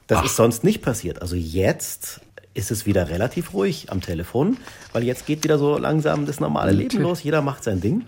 Das 0.06 0.18
Ach. 0.18 0.24
ist 0.24 0.36
sonst 0.36 0.64
nicht 0.64 0.82
passiert. 0.82 1.22
Also 1.22 1.36
jetzt 1.36 2.20
ist 2.54 2.70
es 2.70 2.86
wieder 2.86 3.08
relativ 3.08 3.52
ruhig 3.52 3.90
am 3.90 4.00
Telefon, 4.00 4.56
weil 4.92 5.04
jetzt 5.04 5.26
geht 5.26 5.44
wieder 5.44 5.58
so 5.58 5.76
langsam 5.76 6.26
das 6.26 6.40
normale 6.40 6.72
Leben 6.72 7.00
los. 7.00 7.22
Jeder 7.22 7.42
macht 7.42 7.64
sein 7.64 7.80
Ding. 7.80 8.04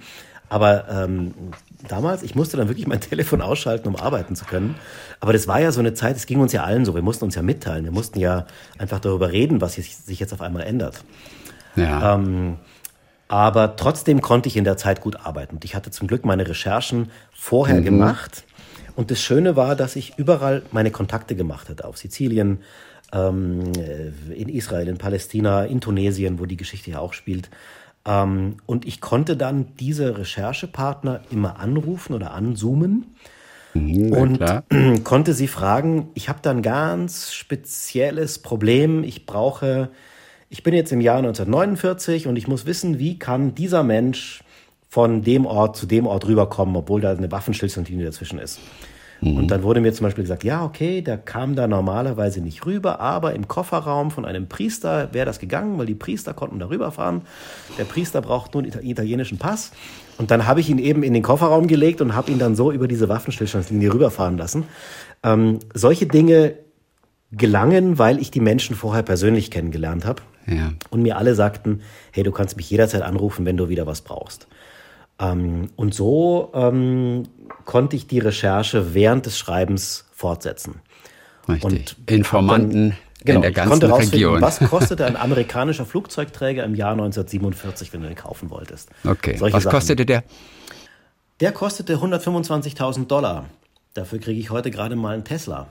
Aber 0.49 0.89
ähm, 0.89 1.35
damals, 1.87 2.23
ich 2.23 2.35
musste 2.35 2.57
dann 2.57 2.69
wirklich 2.69 2.87
mein 2.87 3.01
Telefon 3.03 3.41
ausschalten, 3.41 3.89
um 3.89 3.97
arbeiten 3.97 4.35
zu 4.35 4.45
können. 4.45 4.75
Aber 5.21 5.33
das 5.33 5.47
war 5.47 5.61
ja 5.61 5.71
so 5.73 5.81
eine 5.81 5.95
Zeit, 5.95 6.17
es 6.17 6.27
ging 6.27 6.41
uns 6.41 6.53
ja 6.53 6.65
allen 6.65 6.85
so, 6.85 6.95
wir 6.95 7.03
mussten 7.03 7.25
uns 7.25 7.35
ja 7.35 7.43
mitteilen, 7.43 7.85
wir 7.85 7.93
mussten 7.93 8.19
ja 8.19 8.47
einfach 8.79 9.01
darüber 9.01 9.31
reden, 9.31 9.61
was 9.61 9.75
sich 9.75 10.21
jetzt 10.21 10.33
auf 10.33 10.41
einmal 10.41 10.63
ändert. 10.63 11.05
Ja. 11.77 12.15
Ähm, 12.15 12.57
aber 13.29 13.77
trotzdem 13.77 14.23
konnte 14.23 14.49
ich 14.49 14.57
in 14.57 14.65
der 14.65 14.79
Zeit 14.79 15.03
gut 15.03 15.17
arbeiten. 15.17 15.57
Und 15.57 15.65
ich 15.65 15.75
hatte 15.75 15.91
zum 15.91 16.09
Glück 16.09 16.25
meine 16.25 16.49
Recherchen 16.49 17.11
vorher 17.31 17.81
mhm. 17.81 17.85
gemacht. 17.85 18.45
Und 18.97 19.11
das 19.11 19.21
Schöne 19.21 19.55
war, 19.55 19.77
dass 19.77 19.95
ich 19.97 20.15
überall 20.17 20.63
meine 20.73 20.91
Kontakte 20.91 21.37
gemacht 21.37 21.69
hatte. 21.69 21.85
Auf 21.85 21.99
Sizilien, 21.99 22.63
ähm, 23.13 23.73
in 24.35 24.49
Israel, 24.49 24.89
in 24.89 24.99
Palästina, 24.99 25.65
in 25.65 25.81
Tunesien, 25.81 26.39
wo 26.41 26.47
die 26.47 26.57
Geschichte 26.57 26.91
ja 26.91 26.99
auch 26.99 27.13
spielt. 27.13 27.51
Ähm, 28.07 28.57
und 28.67 28.87
ich 28.87 29.01
konnte 29.01 29.37
dann 29.37 29.75
diese 29.79 30.19
Recherchepartner 30.19 31.23
immer 31.31 31.59
anrufen 31.59 32.15
oder 32.15 32.33
anzoomen 32.33 33.15
mhm, 33.75 34.13
und 34.13 34.37
klar. 34.37 34.65
konnte 35.05 35.35
sie 35.35 35.49
fragen, 35.49 36.09
ich 36.15 36.29
habe 36.29 36.41
da 36.43 36.51
ein 36.51 36.63
ganz 36.63 37.33
spezielles 37.33 38.39
Problem, 38.39 39.05
ich 39.05 39.27
brauche, 39.27 39.91
ich 40.49 40.63
bin 40.63 40.75
jetzt 40.75 40.93
im 40.93 41.01
Jahr 41.01 41.19
1949 41.19 42.27
und 42.27 42.37
ich 42.37 42.49
muss 42.49 42.67
wissen, 42.67 42.99
wie 42.99 43.19
kann 43.19 43.55
dieser 43.55 43.83
Mensch 43.83 44.43
von 44.89 45.23
dem 45.23 45.45
Ort 45.45 45.77
zu 45.77 45.87
dem 45.87 46.07
Ort 46.07 46.27
rüberkommen, 46.27 46.75
obwohl 46.75 47.01
da 47.01 47.11
eine 47.11 47.31
Waffenstillstandslinie 47.31 48.07
dazwischen 48.07 48.39
ist. 48.39 48.59
Mhm. 49.21 49.37
Und 49.37 49.51
dann 49.51 49.63
wurde 49.63 49.81
mir 49.81 49.93
zum 49.93 50.05
Beispiel 50.05 50.25
gesagt, 50.25 50.45
ja, 50.45 50.65
okay, 50.65 51.03
der 51.03 51.19
kam 51.19 51.55
da 51.57 51.67
normalerweise 51.67 52.41
nicht 52.41 52.67
rüber, 52.67 53.01
aber 53.01 53.35
im 53.35 53.49
Kofferraum 53.49 54.11
von 54.11 54.25
einem 54.25 54.49
Priester 54.49 55.13
wäre 55.13 55.27
das 55.27 55.39
gegangen, 55.39 55.79
weil 55.79 55.87
die 55.87 55.95
Priester 55.95 56.35
konnten 56.35 56.59
da 56.59 56.69
rüberfahren. 56.69 57.23
Der 57.79 57.85
Priester 57.85 58.21
braucht 58.21 58.55
nur 58.55 58.63
einen 58.63 58.73
italienischen 58.83 59.39
Pass. 59.39 59.73
Und 60.19 60.31
dann 60.31 60.47
habe 60.47 60.61
ich 60.61 60.69
ihn 60.69 60.79
eben 60.79 61.03
in 61.03 61.15
den 61.15 61.23
Kofferraum 61.23 61.67
gelegt 61.67 62.01
und 62.01 62.15
habe 62.15 62.31
ihn 62.31 62.39
dann 62.39 62.57
so 62.57 62.73
über 62.73 62.89
diese 62.89 63.09
Waffenstillstandslinie 63.09 63.93
rüberfahren 63.93 64.37
lassen. 64.37 64.65
Ähm, 65.23 65.61
solche 65.75 66.07
Dinge 66.07 66.55
gelangen, 67.33 67.99
weil 67.99 68.19
ich 68.21 68.31
die 68.31 68.41
Menschen 68.41 68.75
vorher 68.75 69.03
persönlich 69.03 69.51
kennengelernt 69.51 70.05
habe. 70.05 70.23
Ja. 70.47 70.73
Und 70.91 71.03
mir 71.03 71.19
alle 71.19 71.35
sagten, 71.35 71.83
hey, 72.13 72.25
du 72.25 72.33
kannst 72.33 72.57
mich 72.57 72.71
jederzeit 72.71 73.03
anrufen, 73.03 73.45
wenn 73.45 73.57
du 73.57 73.69
wieder 73.69 73.87
was 73.87 74.01
brauchst. 74.01 74.49
Ähm, 75.21 75.71
und 75.77 75.95
so 75.95 76.51
ähm, 76.55 77.25
konnte 77.65 77.97
ich 77.97 78.07
die 78.07 78.19
Recherche 78.19 78.95
während 78.95 79.27
des 79.27 79.39
Schreibens 79.39 80.07
fortsetzen. 80.13 80.81
Richtig. 81.49 81.65
Und 81.65 81.97
Informanten 82.11 82.91
dann, 82.91 82.99
genau, 83.25 83.37
in 83.37 83.43
der 83.43 83.53
ganzen 83.53 83.91
konnte 83.91 84.13
Region. 84.13 84.41
Was 84.41 84.61
kostete 84.61 85.07
ein 85.07 85.17
amerikanischer 85.17 85.87
Flugzeugträger 85.87 86.65
im 86.65 86.75
Jahr 86.75 86.93
1947, 86.93 87.93
wenn 87.93 88.03
du 88.03 88.09
den 88.09 88.17
kaufen 88.17 88.51
wolltest? 88.51 88.91
Okay. 89.05 89.37
Solche 89.37 89.57
was 89.57 89.65
Sachen. 89.65 89.75
kostete 89.75 90.07
der? 90.07 90.25
Der 91.41 91.53
kostete 91.53 91.97
125.000 91.97 93.07
Dollar. 93.07 93.47
Dafür 93.95 94.19
kriege 94.19 94.41
ich 94.41 94.51
heute 94.51 94.71
gerade 94.71 94.97
mal 94.97 95.15
einen 95.15 95.25
Tesla. 95.25 95.69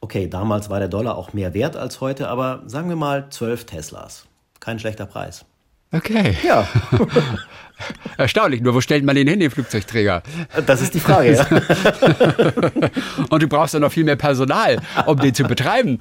Okay, 0.00 0.28
damals 0.28 0.70
war 0.70 0.78
der 0.78 0.88
Dollar 0.88 1.16
auch 1.16 1.32
mehr 1.32 1.52
wert 1.52 1.76
als 1.76 2.00
heute, 2.00 2.28
aber 2.28 2.62
sagen 2.66 2.88
wir 2.88 2.96
mal 2.96 3.28
12 3.28 3.66
Teslas. 3.66 4.26
Kein 4.60 4.78
schlechter 4.78 5.06
Preis. 5.06 5.44
Okay. 5.92 6.36
Ja. 6.42 6.68
Erstaunlich, 8.16 8.60
nur 8.60 8.74
wo 8.74 8.80
stellt 8.80 9.04
man 9.04 9.16
den 9.16 9.26
hin, 9.26 9.40
den 9.40 9.50
Flugzeugträger? 9.50 10.22
Das 10.66 10.82
ist 10.82 10.94
die 10.94 11.00
Frage, 11.00 11.32
ja. 11.34 11.46
Und 13.30 13.42
du 13.42 13.48
brauchst 13.48 13.72
dann 13.74 13.80
noch 13.82 13.90
viel 13.92 14.04
mehr 14.04 14.16
Personal, 14.16 14.80
um 15.06 15.18
den 15.18 15.32
zu 15.34 15.44
betreiben, 15.44 15.98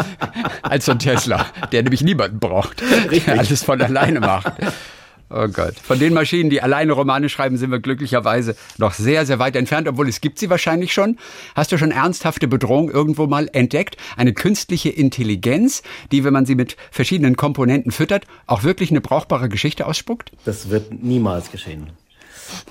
als 0.62 0.86
so 0.86 0.92
ein 0.92 1.00
Tesla, 1.00 1.46
der 1.72 1.84
nämlich 1.84 2.02
niemanden 2.02 2.40
braucht, 2.40 2.82
Richtig. 2.82 3.26
der 3.26 3.40
alles 3.40 3.64
von 3.64 3.82
alleine 3.82 4.20
macht. 4.20 4.52
Oh 5.32 5.48
Gott. 5.48 5.76
Von 5.80 6.00
den 6.00 6.14
Maschinen, 6.14 6.50
die 6.50 6.62
alleine 6.62 6.94
Romane 6.94 7.30
schreiben, 7.30 7.58
sind 7.58 7.70
wir 7.70 7.80
glücklicherweise 7.80 8.56
noch 8.78 8.94
sehr, 8.94 9.28
sehr 9.28 9.38
weit 9.38 9.56
entfernt, 9.56 9.88
obwohl 9.88 10.10
es 10.10 10.22
gibt 10.22 10.40
sie 10.40 10.50
wahrscheinlich 10.50 10.92
schon. 10.92 11.18
Hast 11.54 11.72
du 11.72 11.78
schon 11.78 11.92
ernsthafte 11.92 12.48
Bedrohung 12.48 12.90
irgendwo 12.90 13.28
mal 13.28 13.48
entdeckt? 13.54 13.96
Eine 14.18 14.34
künstliche 14.34 14.90
Intelligenz, 14.90 15.84
die, 16.12 16.24
wenn 16.24 16.34
man 16.34 16.48
sie 16.48 16.56
mit 16.56 16.78
verschiedenen 16.90 17.36
Komponenten 17.36 17.92
füttert, 17.92 18.26
auch 18.48 18.64
wirklich 18.64 18.90
eine 18.90 19.02
brauchbare 19.02 19.50
Geschichte 19.50 19.86
ausspuckt? 19.86 20.32
Das 20.46 20.72
wird 20.72 21.04
niemals 21.04 21.52
geschehen. 21.52 21.92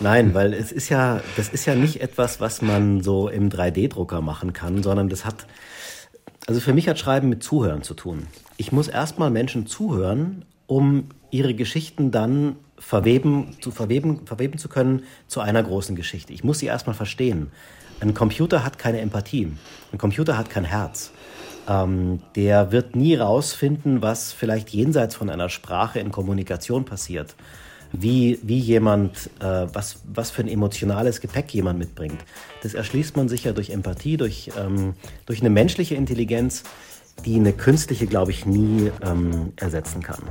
Nein, 0.00 0.34
weil 0.34 0.52
es 0.52 0.72
ist 0.72 0.88
ja, 0.88 1.20
das 1.36 1.48
ist 1.48 1.64
ja 1.64 1.76
nicht 1.76 2.00
etwas, 2.00 2.40
was 2.40 2.62
man 2.62 3.00
so 3.02 3.28
im 3.28 3.50
3D-Drucker 3.50 4.20
machen 4.20 4.52
kann, 4.52 4.82
sondern 4.82 5.08
das 5.08 5.24
hat, 5.24 5.46
also 6.48 6.60
für 6.60 6.72
mich 6.72 6.88
hat 6.88 6.98
Schreiben 6.98 7.28
mit 7.28 7.44
Zuhören 7.44 7.82
zu 7.82 7.94
tun. 7.94 8.26
Ich 8.56 8.72
muss 8.72 8.88
erstmal 8.88 9.30
Menschen 9.30 9.68
zuhören, 9.68 10.44
um 10.68 11.08
ihre 11.32 11.54
Geschichten 11.54 12.12
dann 12.12 12.56
verweben, 12.78 13.56
zu 13.60 13.72
verweben, 13.72 14.24
verweben 14.24 14.58
zu 14.58 14.68
können 14.68 15.02
zu 15.26 15.40
einer 15.40 15.62
großen 15.62 15.96
Geschichte. 15.96 16.32
Ich 16.32 16.44
muss 16.44 16.60
sie 16.60 16.66
erstmal 16.66 16.94
verstehen. 16.94 17.50
Ein 18.00 18.14
Computer 18.14 18.64
hat 18.64 18.78
keine 18.78 19.00
Empathie. 19.00 19.52
Ein 19.92 19.98
Computer 19.98 20.38
hat 20.38 20.50
kein 20.50 20.64
Herz. 20.64 21.10
Ähm, 21.68 22.20
der 22.36 22.70
wird 22.70 22.94
nie 22.94 23.16
rausfinden, 23.16 24.00
was 24.02 24.32
vielleicht 24.32 24.70
jenseits 24.70 25.16
von 25.16 25.28
einer 25.28 25.48
Sprache 25.48 25.98
in 25.98 26.12
Kommunikation 26.12 26.84
passiert. 26.84 27.34
Wie, 27.90 28.38
wie 28.42 28.58
jemand, 28.58 29.30
äh, 29.40 29.66
was, 29.72 30.02
was 30.04 30.30
für 30.30 30.42
ein 30.42 30.48
emotionales 30.48 31.20
Gepäck 31.20 31.52
jemand 31.54 31.78
mitbringt. 31.78 32.20
Das 32.62 32.74
erschließt 32.74 33.16
man 33.16 33.28
sich 33.28 33.44
ja 33.44 33.52
durch 33.52 33.70
Empathie, 33.70 34.18
durch, 34.18 34.50
ähm, 34.58 34.94
durch 35.24 35.40
eine 35.40 35.50
menschliche 35.50 35.94
Intelligenz, 35.94 36.64
die 37.24 37.36
eine 37.36 37.54
künstliche, 37.54 38.06
glaube 38.06 38.30
ich, 38.30 38.44
nie 38.44 38.92
ähm, 39.02 39.54
ersetzen 39.56 40.02
kann. 40.02 40.22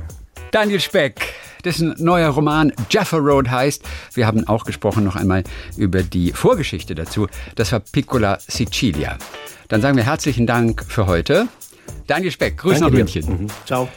Daniel 0.50 0.80
Speck, 0.80 1.34
dessen 1.64 1.94
neuer 1.98 2.30
Roman 2.30 2.72
Jaffa 2.90 3.18
Road 3.18 3.50
heißt. 3.50 3.82
Wir 4.14 4.26
haben 4.26 4.46
auch 4.48 4.64
gesprochen 4.64 5.04
noch 5.04 5.16
einmal 5.16 5.44
über 5.76 6.02
die 6.02 6.32
Vorgeschichte 6.32 6.94
dazu. 6.94 7.26
Das 7.54 7.72
war 7.72 7.80
Piccola 7.80 8.38
Sicilia. 8.40 9.18
Dann 9.68 9.82
sagen 9.82 9.96
wir 9.96 10.04
herzlichen 10.04 10.46
Dank 10.46 10.84
für 10.86 11.06
heute. 11.06 11.48
Daniel 12.06 12.30
Speck, 12.30 12.56
Grüße 12.58 12.80
nach 12.80 12.90
München. 12.90 13.42
Mhm. 13.42 13.46
Ciao. 13.66 13.88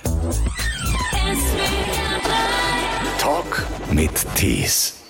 Talk 3.20 3.66
mit 3.92 4.12
Tees. 4.36 5.01